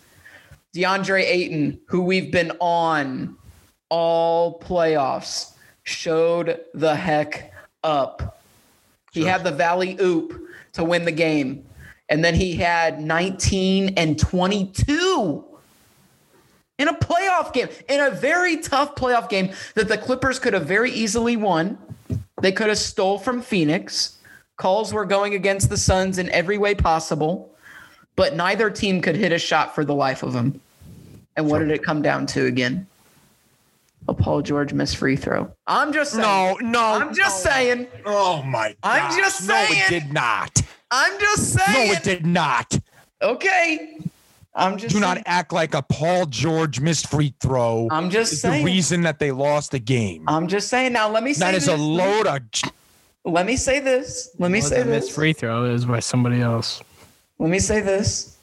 [0.74, 3.36] DeAndre Ayton, who we've been on
[3.88, 5.52] all playoffs,
[5.82, 7.52] showed the heck
[7.82, 8.40] up.
[9.12, 10.40] He had the Valley Oop
[10.74, 11.64] to win the game.
[12.08, 15.44] And then he had 19 and 22
[16.78, 20.66] in a playoff game, in a very tough playoff game that the Clippers could have
[20.66, 21.76] very easily won.
[22.40, 24.18] They could have stole from Phoenix.
[24.56, 27.54] Calls were going against the Suns in every way possible,
[28.18, 30.60] but neither team could hit a shot for the life of them.
[31.36, 32.84] And what did it come down to again?
[34.08, 35.52] A Paul George missed free throw.
[35.68, 36.22] I'm just saying.
[36.24, 36.80] No, no.
[36.80, 37.86] I'm just saying.
[38.04, 38.70] Oh my!
[38.70, 38.76] God.
[38.82, 39.16] I'm gosh.
[39.18, 40.60] just No, it did not.
[40.90, 41.88] I'm just saying.
[41.88, 42.76] No, it did not.
[43.22, 43.98] Okay.
[44.52, 48.42] I'm just Do not act like a Paul George missed free throw I'm just is
[48.42, 50.24] the reason that they lost the game.
[50.26, 50.92] I'm just saying.
[50.92, 51.74] Now let me say That is this.
[51.74, 52.40] a load of.
[53.24, 54.30] Let me say this.
[54.38, 55.66] Let me Was say a missed free throw.
[55.66, 56.82] is by somebody else.
[57.38, 58.36] Let me say this.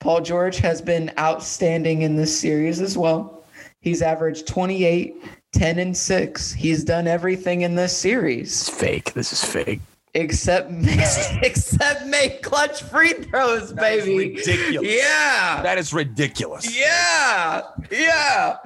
[0.00, 3.44] Paul George has been outstanding in this series as well.
[3.80, 5.16] He's averaged 28,
[5.52, 6.52] 10, and 6.
[6.52, 9.14] He's done everything in this series It's fake.
[9.14, 9.80] This is fake.
[10.14, 10.70] except
[11.42, 14.16] except make clutch free throws, baby.
[14.36, 14.88] ridiculous.
[14.90, 15.62] Yeah.
[15.62, 16.78] That is ridiculous.
[16.78, 17.62] yeah.
[17.90, 18.56] Yeah.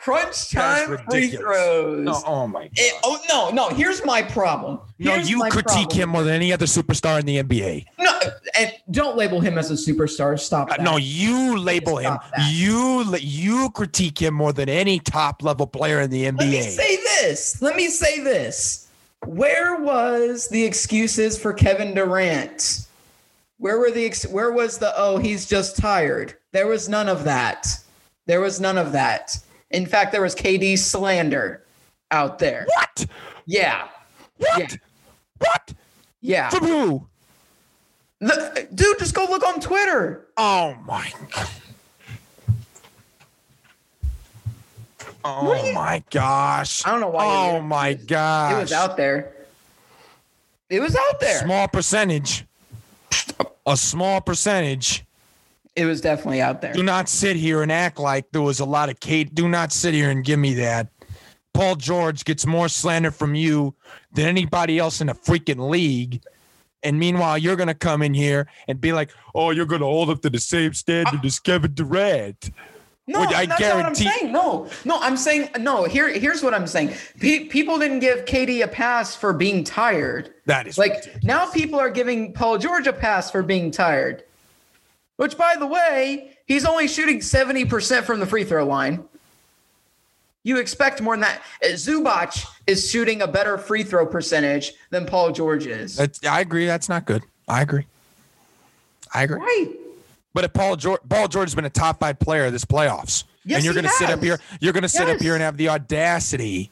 [0.00, 2.04] Crunch time free throws.
[2.04, 2.70] No, oh my god.
[2.76, 3.68] It- oh no, no.
[3.68, 4.80] Here's my problem.
[4.98, 5.98] no, you critique problem.
[5.98, 7.84] him more than any other superstar in the NBA.
[7.98, 8.18] No,
[8.58, 10.38] and don't label him as a superstar.
[10.40, 10.70] Stop.
[10.70, 10.82] Uh, That.
[10.82, 12.16] no, you label him.
[12.36, 12.50] That.
[12.52, 16.38] You you critique him more than any top level player in the NBA.
[16.38, 17.60] Let me say this.
[17.60, 18.88] Let me say this.
[19.26, 22.86] Where was the excuses for Kevin Durant?
[23.58, 26.36] Where were the ex- where was the oh he's just tired?
[26.52, 27.66] There was none of that.
[28.26, 29.36] There was none of that.
[29.70, 31.64] In fact, there was KD slander
[32.10, 32.66] out there.
[32.74, 33.06] what?
[33.46, 33.88] Yeah.
[34.38, 34.58] What?
[34.58, 34.76] Yeah.
[35.38, 35.74] What?
[36.20, 36.48] Yeah.
[36.50, 37.06] From who?
[38.20, 40.26] The- dude, just go look on Twitter.
[40.36, 41.48] Oh my god.
[45.24, 46.84] Oh my gosh.
[46.86, 48.52] I don't know why you- Oh my gosh.
[48.52, 49.32] It was out there.
[50.68, 51.40] It was out there.
[51.40, 52.44] Small percentage.
[53.66, 55.04] A small percentage.
[55.76, 56.72] It was definitely out there.
[56.72, 59.34] Do not sit here and act like there was a lot of KD.
[59.34, 60.88] Do not sit here and give me that.
[61.54, 63.74] Paul George gets more slander from you
[64.12, 66.22] than anybody else in the freaking league.
[66.82, 69.86] And meanwhile, you're going to come in here and be like, oh, you're going to
[69.86, 72.50] hold up to the same standard as Kevin Durant.
[73.06, 74.32] No, I that's guarantee- not what I'm saying.
[74.32, 75.84] No, no, I'm saying no.
[75.84, 76.94] Here, here's what I'm saying.
[77.18, 80.32] Pe- people didn't give KD a pass for being tired.
[80.46, 81.24] That is Like ridiculous.
[81.24, 84.22] now, people are giving Paul George a pass for being tired.
[85.20, 89.04] Which, by the way, he's only shooting seventy percent from the free throw line.
[90.44, 91.42] You expect more than that.
[91.62, 95.96] Uh, Zubac is shooting a better free throw percentage than Paul George is.
[95.96, 96.64] That's, I agree.
[96.64, 97.22] That's not good.
[97.46, 97.84] I agree.
[99.12, 99.40] I agree.
[99.40, 99.68] right.
[100.32, 103.56] But if Paul George, Paul George has been a top five player this playoffs, Yes,
[103.56, 105.58] and you're going to sit up here, you're going to sit up here and have
[105.58, 106.70] the audacity.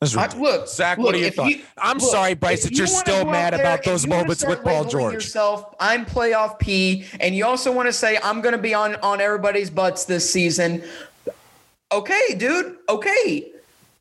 [0.00, 1.50] That's I- look, Zach, look, what are your if thoughts?
[1.50, 4.10] you- I'm look, sorry, Bryce, that you you're wanna still mad there about those and
[4.12, 5.14] you wanna moments with Paul George.
[5.14, 8.96] Yourself, I'm playoff P, and you also want to say I'm going to be on
[8.96, 10.82] on everybody's butts this season.
[11.92, 12.76] Okay, dude.
[12.90, 13.50] Okay.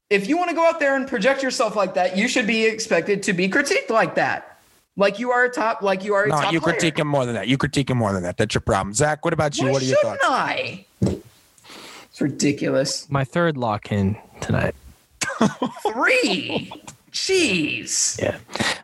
[0.09, 2.65] If you want to go out there and project yourself like that, you should be
[2.65, 4.57] expected to be critiqued like that,
[4.97, 6.73] like you are a top, like you are a No, top you player.
[6.73, 7.47] critique him more than that.
[7.47, 8.35] You critique him more than that.
[8.37, 8.93] That's your problem.
[8.93, 9.65] Zach, what about you?
[9.67, 10.29] Why what are your shouldn't thoughts?
[10.29, 10.85] I?
[12.11, 13.07] It's ridiculous.
[13.09, 14.75] My third lock in tonight.
[15.91, 16.71] Three.
[17.11, 18.21] Jeez.
[18.21, 18.37] Yeah.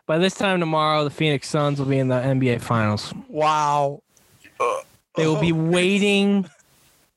[0.06, 3.12] By this time tomorrow, the Phoenix Suns will be in the NBA Finals.
[3.28, 4.02] Wow.
[5.16, 6.48] They will be waiting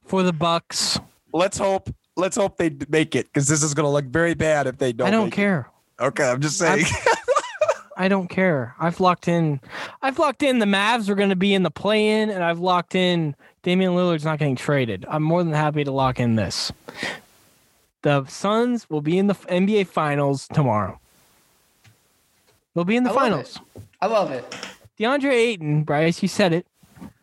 [0.05, 0.99] for the Bucks.
[1.33, 1.89] Let's hope.
[2.17, 4.93] Let's hope they make it because this is going to look very bad if they
[4.93, 5.07] don't.
[5.07, 5.35] I don't make it.
[5.35, 5.69] care.
[5.99, 6.85] Okay, I'm just saying.
[7.97, 8.75] I don't care.
[8.79, 9.61] I've locked in.
[10.01, 12.93] I've locked in the Mavs are going to be in the play-in, and I've locked
[12.93, 15.05] in Damian Lillard's not getting traded.
[15.07, 16.71] I'm more than happy to lock in this.
[18.05, 20.99] The Suns will be in the NBA Finals tomorrow.
[22.75, 23.59] They'll be in the I love finals.
[23.99, 24.55] I love it.
[24.99, 26.67] DeAndre Ayton, Bryce, you said it.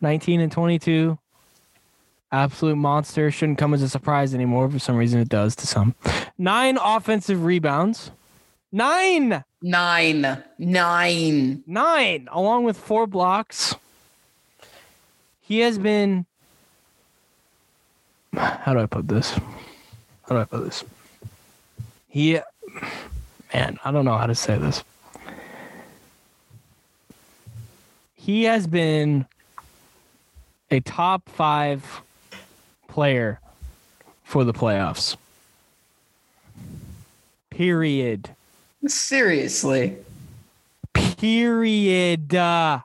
[0.01, 1.17] 19 and 22.
[2.33, 3.31] Absolute monster.
[3.31, 4.69] Shouldn't come as a surprise anymore.
[4.69, 5.95] For some reason, it does to some.
[6.37, 8.11] Nine offensive rebounds.
[8.69, 9.45] Nine.
[9.61, 10.43] Nine.
[10.59, 11.63] Nine.
[11.65, 13.73] Nine, along with four blocks.
[15.39, 16.25] He has been.
[18.35, 19.39] How do I put this?
[20.23, 20.83] How do I put this?
[22.09, 22.39] He.
[23.53, 24.83] Man, I don't know how to say this.
[28.15, 29.25] He has been
[30.71, 32.01] a top five
[32.87, 33.39] player
[34.23, 35.17] for the playoffs.
[37.49, 38.29] Period.
[38.87, 39.97] Seriously.
[40.93, 42.33] Period.
[42.33, 42.79] Uh,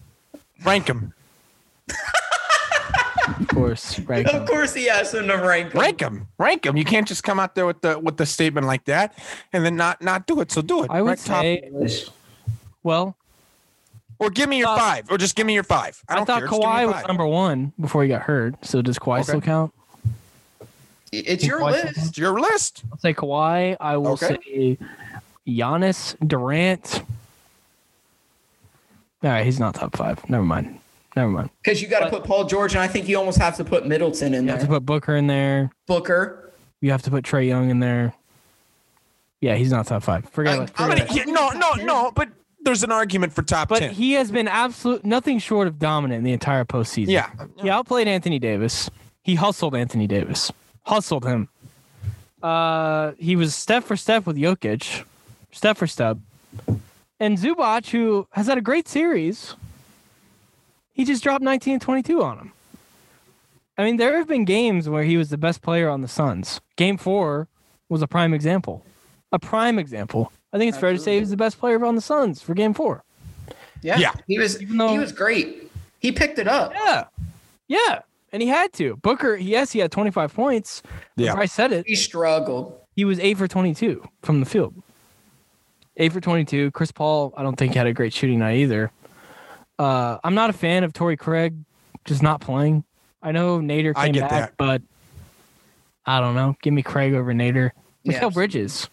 [0.64, 1.12] Rank him.
[3.40, 4.26] of course, right.
[4.26, 5.80] Of course he has him to rank him.
[5.80, 6.26] Rank him.
[6.38, 6.76] Rank him.
[6.76, 9.16] You can't just come out there with the with the statement like that
[9.52, 10.52] and then not not do it.
[10.52, 10.90] So do it.
[10.90, 11.70] I would Rank top- say,
[12.82, 13.16] well,
[14.18, 16.02] or give me your Uh, five, or just give me your five.
[16.08, 16.48] I, I, don't thought care.
[16.48, 18.54] Just give me Kawhi was number one before he got hurt.
[18.64, 19.22] So does Kawhi Okay.
[19.24, 19.72] still count?
[21.12, 22.08] It's your Kawhi- list.
[22.08, 22.82] It's your list.
[22.92, 23.76] I'll say Kawhi.
[23.80, 24.38] I will Okay.
[24.44, 24.78] say
[25.46, 27.02] Giannis, Durant.
[29.22, 30.26] All right, he's not top five.
[30.30, 30.79] Never mind.
[31.16, 31.50] Never mind.
[31.62, 33.86] Because you got to put Paul George, and I think you almost have to put
[33.86, 34.54] Middleton in there.
[34.56, 35.70] You have to put Booker in there.
[35.86, 36.50] Booker.
[36.80, 38.14] You have to put Trae Young in there.
[39.40, 40.28] Yeah, he's not top five.
[40.30, 40.70] Forget I- it.
[40.70, 41.24] Forget But it.
[41.26, 42.12] he- no, no, no.
[42.14, 42.28] But
[42.62, 43.90] there's an argument for top But ten.
[43.92, 47.08] he has been absolute nothing short of dominant in the entire postseason.
[47.08, 47.30] yeah.
[47.56, 48.90] He outplayed Anthony Davis.
[49.22, 50.52] He hustled Anthony Davis.
[50.84, 51.48] Hustled him.
[52.42, 55.04] Uh, he was step for step with Jokic,
[55.52, 56.16] step for step,
[57.18, 59.54] and Zubac, who has had a great series.
[60.92, 62.52] He just dropped 19 and 22 on him.
[63.78, 66.60] I mean, there have been games where he was the best player on the Suns.
[66.76, 67.48] Game four
[67.88, 68.84] was a prime example.
[69.32, 70.32] A prime example.
[70.52, 72.52] I think it's fair to say he was the best player on the Suns for
[72.54, 73.04] game four.
[73.82, 73.98] Yeah.
[73.98, 74.12] Yeah.
[74.26, 75.70] He was Even though- he was great.
[76.00, 76.72] He picked it up.
[76.74, 77.04] Yeah.
[77.68, 78.00] Yeah.
[78.32, 78.96] And he had to.
[78.96, 80.82] Booker, yes, he had 25 points.
[81.16, 81.34] Yeah.
[81.34, 81.86] I said it.
[81.86, 82.78] He struggled.
[82.96, 84.74] He was 8 for 22 from the field.
[85.96, 86.70] 8 for 22.
[86.72, 88.90] Chris Paul, I don't think he had a great shooting night either.
[89.80, 91.54] Uh, I'm not a fan of Torrey Craig
[92.04, 92.84] just not playing.
[93.22, 94.56] I know Nader I came get back, that.
[94.56, 94.82] but
[96.06, 96.56] I don't know.
[96.62, 97.70] Give me Craig over Nader.
[98.02, 98.88] Yeah, Mikal Bridges.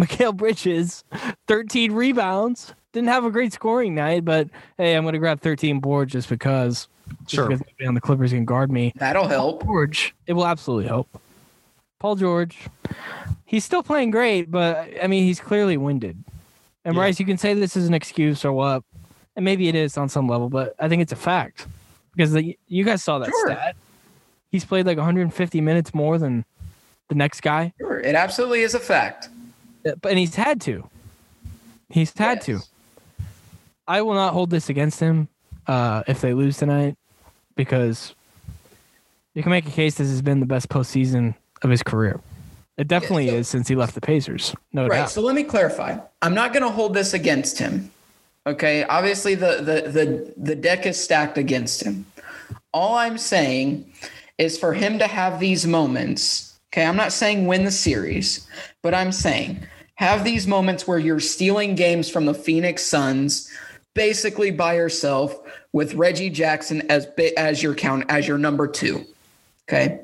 [0.00, 1.04] Mikal Bridges,
[1.48, 2.72] 13 rebounds.
[2.92, 4.48] Didn't have a great scoring night, but
[4.78, 6.88] hey, I'm going to grab 13 boards just because.
[7.22, 7.48] just Sure.
[7.48, 8.92] because on the Clippers can guard me.
[8.96, 9.64] That'll help.
[9.64, 11.08] George, it will absolutely help.
[11.98, 12.56] Paul George,
[13.44, 16.22] he's still playing great, but I mean, he's clearly winded.
[16.84, 17.00] And Yeah.
[17.00, 18.84] Bryce, you can say this is an excuse or what,
[19.38, 21.68] and maybe it is on some level, but I think it's a fact
[22.12, 23.46] because the, you guys saw that Sure.
[23.52, 23.76] stat.
[24.50, 26.44] He's played like 150 minutes more than
[27.06, 28.00] the next guy, Sure.
[28.00, 29.28] It absolutely is a fact.
[29.86, 30.90] Uh, but and he's had to.
[31.88, 32.58] He's had to.
[33.86, 35.28] I will not hold this against him
[35.68, 36.96] uh, if they lose tonight
[37.54, 38.16] because
[39.34, 42.20] you can make a case this has been the best postseason of his career.
[42.76, 44.96] It definitely so- is since he left the Pacers, no Right.
[44.98, 45.10] doubt.
[45.10, 45.96] So let me clarify.
[46.22, 47.92] I'm not going to hold this against him.
[48.48, 48.82] Okay.
[48.84, 52.06] Obviously, the, the the the deck is stacked against him.
[52.72, 53.92] All I'm saying
[54.38, 56.58] is for him to have these moments.
[56.72, 56.86] Okay.
[56.86, 58.48] I'm not saying win the series,
[58.82, 63.52] but I'm saying have these moments where you're stealing games from the Phoenix Suns,
[63.94, 65.38] basically by yourself
[65.72, 69.04] with Reggie Jackson as bi- as your count as your number two.
[69.68, 70.00] Okay.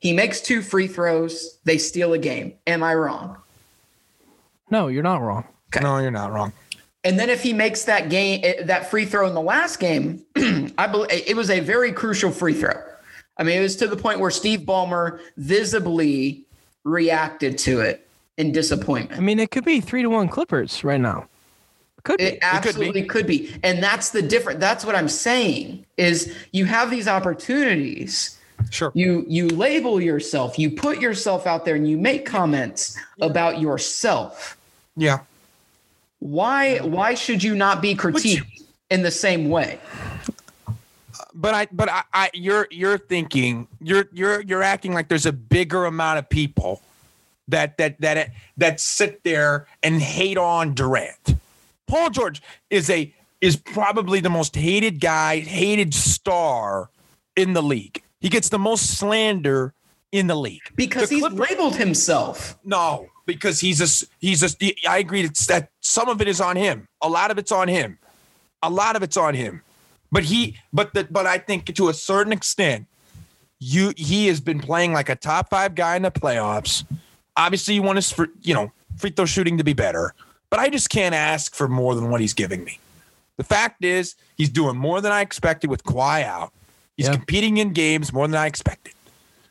[0.00, 1.56] He makes two free throws.
[1.64, 2.54] They steal a game.
[2.66, 3.36] Am I wrong?
[4.70, 5.44] no, you're not wrong.
[5.80, 6.52] No, you're not wrong.
[7.06, 10.24] And then if he makes that game, eh, that free throw in the last game,
[10.76, 12.74] I believe it was a very crucial free throw.
[13.38, 16.44] I mean, it was to the point where Steve Ballmer visibly
[16.82, 19.20] reacted to it in disappointment.
[19.20, 21.28] I mean, it could be three to one Clippers right now.
[22.02, 22.24] Could be.
[22.24, 23.54] It absolutely could be.
[23.62, 24.58] And that's the different.
[24.58, 28.36] That's what I'm saying is you have these opportunities.
[28.70, 28.90] Sure.
[28.94, 34.56] You you label yourself, you put yourself out there and you make comments about yourself.
[34.96, 35.20] Yeah.
[36.26, 39.78] Why why should you not be critiqued in the same way?
[41.32, 45.32] But I, but I, I, you're, you're thinking, you're, you're, you're acting like there's a
[45.32, 46.80] bigger amount of people
[47.48, 51.36] that, that, that, that sit there and hate on Durant.
[51.86, 53.12] Paul George is a,
[53.42, 56.88] is probably the most hated guy, hated star
[57.36, 58.02] in the league.
[58.20, 59.74] He gets the most slander
[60.12, 62.56] in the league Because The he's Clippers- labeled himself.
[62.64, 64.48] No, because he's a he's a.
[64.88, 66.86] I agree that some of it is on him.
[67.02, 67.98] A lot of it's on him.
[68.62, 69.62] A lot of it's on him.
[70.12, 72.86] But he, but the, but I think to a certain extent,
[73.58, 76.84] you he has been playing like a top five guy in the playoffs.
[77.36, 80.14] Obviously, you want his fr- you know free throw shooting to be better,
[80.48, 82.78] but I just can't ask for more than what he's giving me.
[83.36, 86.52] The fact is, he's doing more than I expected with Kawhi out.
[86.96, 87.12] He's Yeah.
[87.16, 88.94] competing in games more than I expected.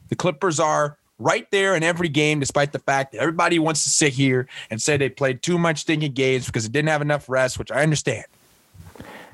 [0.10, 3.90] The Clippers are right there in every game, despite the fact that everybody wants to
[3.90, 7.30] sit here and say they played too much stinking games because it didn't have enough
[7.30, 8.26] rest, which I understand.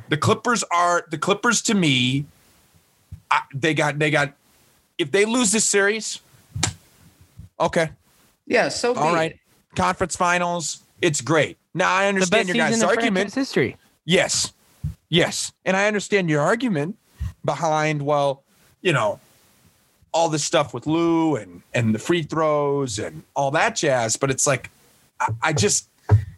[0.10, 2.26] The Clippers are the Clippers to me.
[3.30, 4.34] I, they got they got.
[4.98, 6.20] If they lose this series,
[7.60, 7.90] okay,
[8.46, 9.18] Yeah, so be all it.
[9.18, 9.40] right.
[9.76, 11.58] Conference finals, it's great.
[11.74, 13.14] Now I understand best your season guys' in argument.
[13.32, 13.78] franchise history.
[14.06, 14.52] Yes.
[15.10, 15.54] Yes.
[15.66, 16.98] And I understand your argument
[17.46, 18.44] behind, well,
[18.82, 19.20] you know,
[20.14, 24.16] all this stuff with Lou and and the free throws and all that jazz.
[24.18, 24.70] But it's like
[25.20, 25.88] I, I just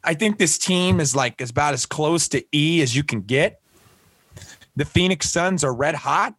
[0.03, 3.21] I think this team is like is about as close to E as you can
[3.21, 3.59] get.
[4.75, 6.35] The Phoenix Suns are red hot.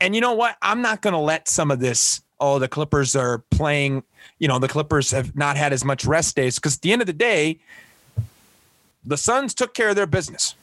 [0.00, 0.56] And you know what?
[0.62, 4.04] I'm not gonna let some of this, oh, the Clippers are playing,
[4.38, 6.56] you know, the Clippers have not had as much rest days.
[6.56, 7.58] Because at the end of the day,
[9.04, 10.54] the Suns took care of their business.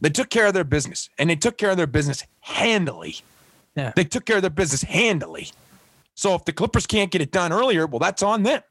[0.00, 3.16] They took care of their business and they took care of their business handily.
[3.76, 3.92] Yeah.
[3.94, 5.48] They took care of their business handily.
[6.14, 8.62] So if the Clippers can't get it done earlier, well, that's on them.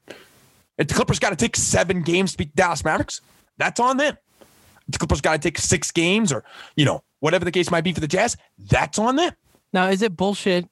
[0.78, 3.20] If the Clippers got to take seven games to beat Dallas Mavericks,
[3.56, 4.16] that's on them.
[4.88, 6.44] If the Clippers got to take six games or,
[6.76, 9.32] you know, whatever the case might be for the Jazz, that's on them.
[9.72, 10.68] Now, is it bullshit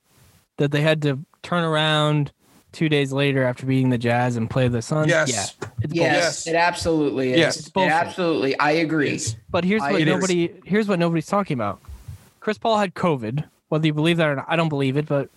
[0.58, 2.32] that they had to turn around
[2.72, 5.08] two days later after beating the Jazz and play the Suns?
[5.08, 5.30] Yes.
[5.30, 5.68] Yeah.
[5.80, 6.46] It's Yes, Yes.
[6.48, 7.38] it absolutely is.
[7.38, 7.66] Yes.
[7.68, 7.92] It Bullshit.
[7.92, 8.58] absolutely.
[8.58, 9.20] I agree.
[9.50, 10.14] But here's what it is.
[10.14, 11.80] nobody here's what nobody's talking about.
[12.40, 13.44] Chris Paul had COVID.
[13.74, 15.28] Whether you believe that or not, I don't believe it, but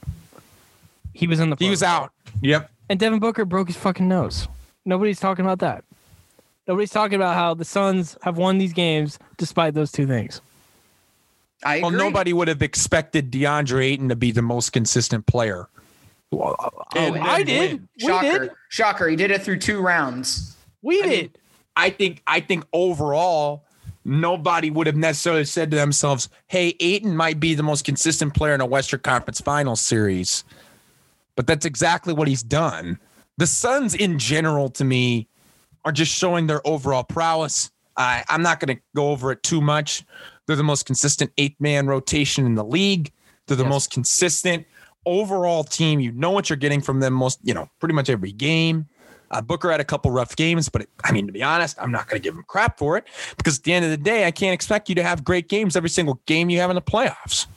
[1.12, 2.12] he was in the He was out.
[2.42, 2.70] Yep.
[2.88, 4.48] And Devin Booker broke his fucking nose.
[4.86, 5.84] Nobody's talking about that.
[6.68, 10.40] Nobody's talking about how the Suns have won these games despite those two things.
[11.64, 15.68] I Well, nobody would have expected DeAndre Ayton to be the most consistent player.
[16.32, 16.56] Oh,
[16.96, 17.72] And I did.
[17.72, 17.90] win.
[18.00, 18.40] We Shocker.
[18.40, 18.52] did.
[18.70, 19.08] Shocker.
[19.08, 20.56] He did it through two rounds.
[20.84, 21.38] We I mean, did.
[21.76, 23.64] I think I think overall,
[24.08, 28.55] nobody would have necessarily said to themselves, "Hey, Ayton might be the most consistent player
[28.55, 30.43] in a Western Conference Finals series,"
[31.36, 32.97] but that's exactly what he's done.
[33.38, 35.28] The Suns, in general, to me,
[35.86, 37.70] are just showing their overall prowess.
[37.95, 40.03] I, I'm not going to go over it too much.
[40.45, 43.12] They're the most consistent eight man rotation in the league.
[43.47, 43.70] They're the Yes.
[43.70, 44.66] most consistent
[45.05, 45.99] overall team.
[45.99, 48.88] You know what you're getting from them most, you know, pretty much every game.
[49.32, 51.91] Uh, Booker had a couple rough games, but it, I mean, to be honest, I'm
[51.91, 53.05] not going to give him crap for it
[53.38, 55.75] because at the end of the day, I can't expect you to have great games
[55.75, 57.47] every single game you have in the playoffs.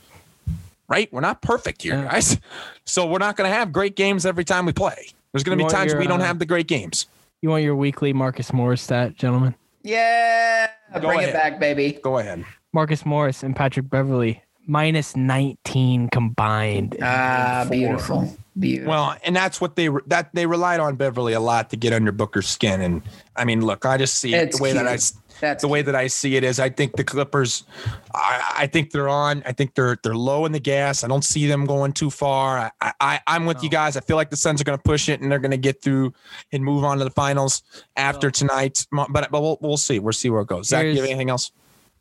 [0.89, 1.13] Right?
[1.13, 2.05] We're not perfect here, Yeah.
[2.11, 2.39] guys.
[2.85, 5.07] So we're not going to have great games every time we play.
[5.33, 7.07] There's going to be times your, we don't uh, have the great games.
[7.43, 9.55] You want your weekly Marcus Morris stat, gentlemen?
[9.85, 10.69] Yeah.
[10.95, 11.29] Go Bring ahead.
[11.29, 11.99] it back, baby.
[12.03, 12.45] Go ahead.
[12.73, 16.97] Marcus Morris and Patrick Beverley minus 19 combined.
[17.01, 18.37] Ah, game beautiful.
[18.61, 18.91] Beautiful.
[18.91, 21.93] Well, and that's what they re- that they relied on Beverley a lot to get
[21.93, 22.83] under Booker's skin.
[22.83, 23.03] And
[23.35, 24.99] I mean, look, I just see it the way that I
[25.41, 27.65] That's the way that I see it is I think the Clippers
[28.15, 29.43] I, I think they're on.
[29.47, 31.03] I think they're they're low in the gas.
[31.03, 32.71] I don't see them going too far.
[32.83, 33.97] I, I I'm with you guys.
[33.97, 35.81] I feel like the Suns are going to push it and they're going to get
[35.81, 36.13] through
[36.53, 37.63] and move on to the finals
[37.97, 38.87] after tonight.
[38.93, 39.99] But but we'll we'll see.
[39.99, 40.69] We'll see where it goes.
[40.69, 41.51] Zach, you have anything else?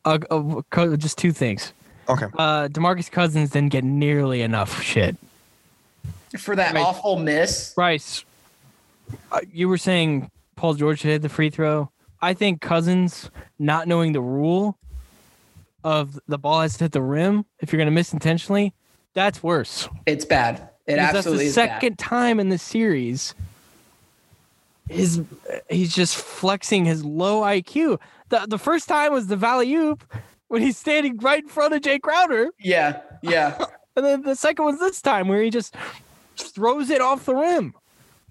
[0.03, 1.73] Uh, uh, just two things.
[2.09, 2.25] Okay.
[2.37, 5.15] Uh, DeMarcus Cousins didn't get nearly enough shit.
[6.37, 6.83] For that Right.
[6.83, 7.73] awful miss.
[7.73, 8.23] Bryce,
[9.31, 11.91] uh, you were saying Paul George hit the free throw.
[12.21, 14.77] I think Cousins not knowing the rule
[15.83, 18.73] of the ball has to hit the rim if you're going to miss intentionally,
[19.13, 19.87] that's worse.
[20.05, 20.69] It's bad.
[20.85, 23.33] It Because absolutely that's the is second time in the series.
[24.89, 25.21] His
[25.69, 27.99] he's just flexing his low IQ.
[28.29, 30.03] The the first time was the Valley Oop
[30.47, 32.49] when he's standing right in front of Jae Crowder.
[32.59, 33.01] Yeah.
[33.21, 33.57] Yeah.
[33.95, 35.75] And then the second one's this time where he just
[36.41, 37.73] throws it off the rim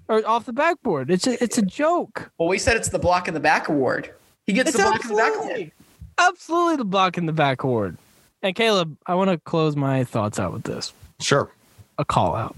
[0.09, 1.11] or off the backboard.
[1.11, 2.31] It's a, it's a joke.
[2.39, 4.11] well, we said it's the block in the back award.
[4.47, 5.43] He gets It's the block in the back award.
[5.51, 5.73] absolutely,
[6.19, 7.97] absolutely the block in the back award.
[8.43, 10.93] And Caleb, I want to close my thoughts out with this.
[11.21, 11.51] Sure.
[11.99, 12.55] A call out.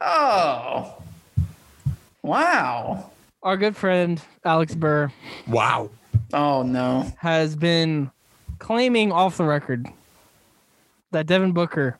[0.00, 0.94] Oh.
[2.22, 3.10] Wow.
[3.42, 5.12] Our good friend Alex Burr
[5.46, 5.90] Wow.
[6.32, 7.12] Oh no.
[7.18, 8.10] has been
[8.58, 9.86] claiming off the record
[11.10, 11.98] that Devin Booker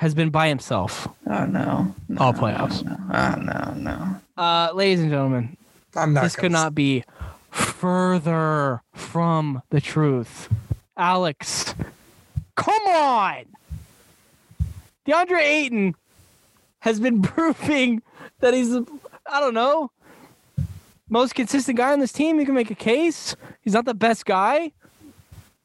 [0.00, 1.94] has been by himself Oh no.
[2.08, 2.80] no all playoffs.
[2.86, 3.74] Oh no.
[3.74, 4.16] No.
[4.42, 5.56] Uh, ladies and gentlemen,
[5.94, 7.04] I'm not this could not be
[7.50, 10.48] further from the truth.
[10.96, 11.74] Alex,
[12.56, 13.44] come on.
[15.06, 15.94] DeAndre Ayton
[16.80, 18.02] has been proving
[18.40, 19.90] that he's I don't know.
[21.08, 23.34] Most consistent guy on this team, you can make a case.
[23.62, 24.72] He's not the best guy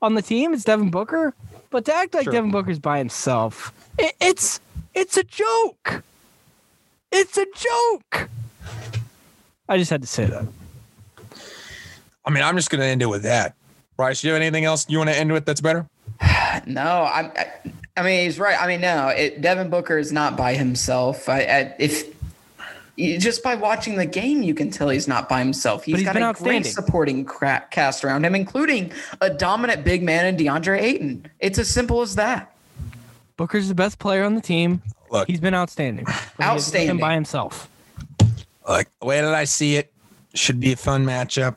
[0.01, 0.53] on the team.
[0.53, 1.33] It's Devin Booker.
[1.69, 2.33] But to act like Sure.
[2.33, 4.59] Devin Booker's by himself, it, it's
[4.93, 6.03] it's a joke.
[7.11, 8.29] It's a joke.
[9.67, 10.45] I just had to say that.
[12.25, 13.55] I mean, I'm just going to end it with that.
[13.97, 15.85] Bryce, you have anything else you want to end with that's better?
[16.65, 17.31] No, I'm.
[17.35, 17.51] I,
[17.97, 18.59] I mean, he's right.
[18.59, 21.27] I mean, no, it, Devin Booker is not by himself.
[21.27, 22.05] I, I if
[22.95, 25.83] you- just by watching the game, you can tell he's not by himself.
[25.83, 30.25] He's he's got been a great supporting cast around him, including a dominant big man
[30.25, 31.27] in DeAndre Ayton.
[31.39, 32.54] It's as simple as that.
[33.37, 34.81] Booker's the best player on the team.
[35.11, 35.27] Look.
[35.27, 36.05] He's been outstanding.
[36.05, 36.97] But he hasn't been Outstanding.
[36.99, 37.69] by himself.
[38.67, 39.91] Like the way that I see it,
[40.33, 41.55] should be a fun matchup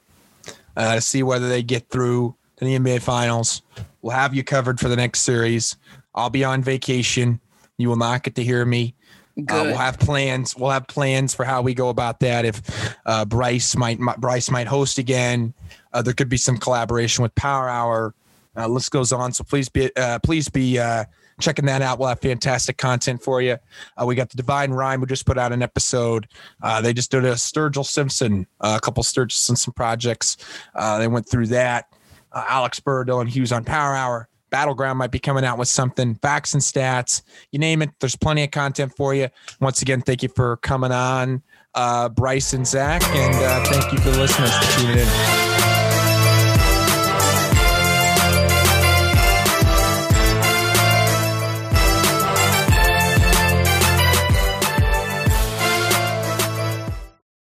[0.77, 3.63] uh, to see whether they get through to the NBA Finals.
[4.03, 5.77] We'll have you covered for the next series.
[6.15, 7.41] I'll be on vacation.
[7.77, 8.95] You will not get to hear me.
[9.37, 9.67] Uh, Good.
[9.67, 10.57] we'll have plans.
[10.57, 12.45] We'll have plans for how we go about that.
[12.45, 15.55] If uh, Bryce might, might Bryce might host again,
[15.93, 18.15] uh, there could be some collaboration with Power Hour.
[18.57, 19.33] Uh, list goes on.
[19.33, 21.05] So please be uh, please be uh,
[21.41, 21.99] checking that out.
[21.99, 23.59] We'll have fantastic content for you.
[23.97, 25.01] Uh, we got the Divine Rhyme.
[25.01, 26.29] We just put out an episode.
[26.63, 30.37] Uh, they just did a Sturgill Simpson, uh, a couple Sturgill Simpson projects.
[30.75, 31.87] Uh, they went through that.
[32.33, 34.29] Uh, Alex Burr, Dylan Hughes on Power Hour.
[34.51, 37.21] Battleground might be coming out with something, facts and stats,
[37.53, 37.91] you name it.
[38.01, 39.29] There's plenty of content for you.
[39.61, 41.43] Once again, thank you for coming on,
[41.75, 45.58] uh, Bryce and Zach, and thank you for listeners for tuning in.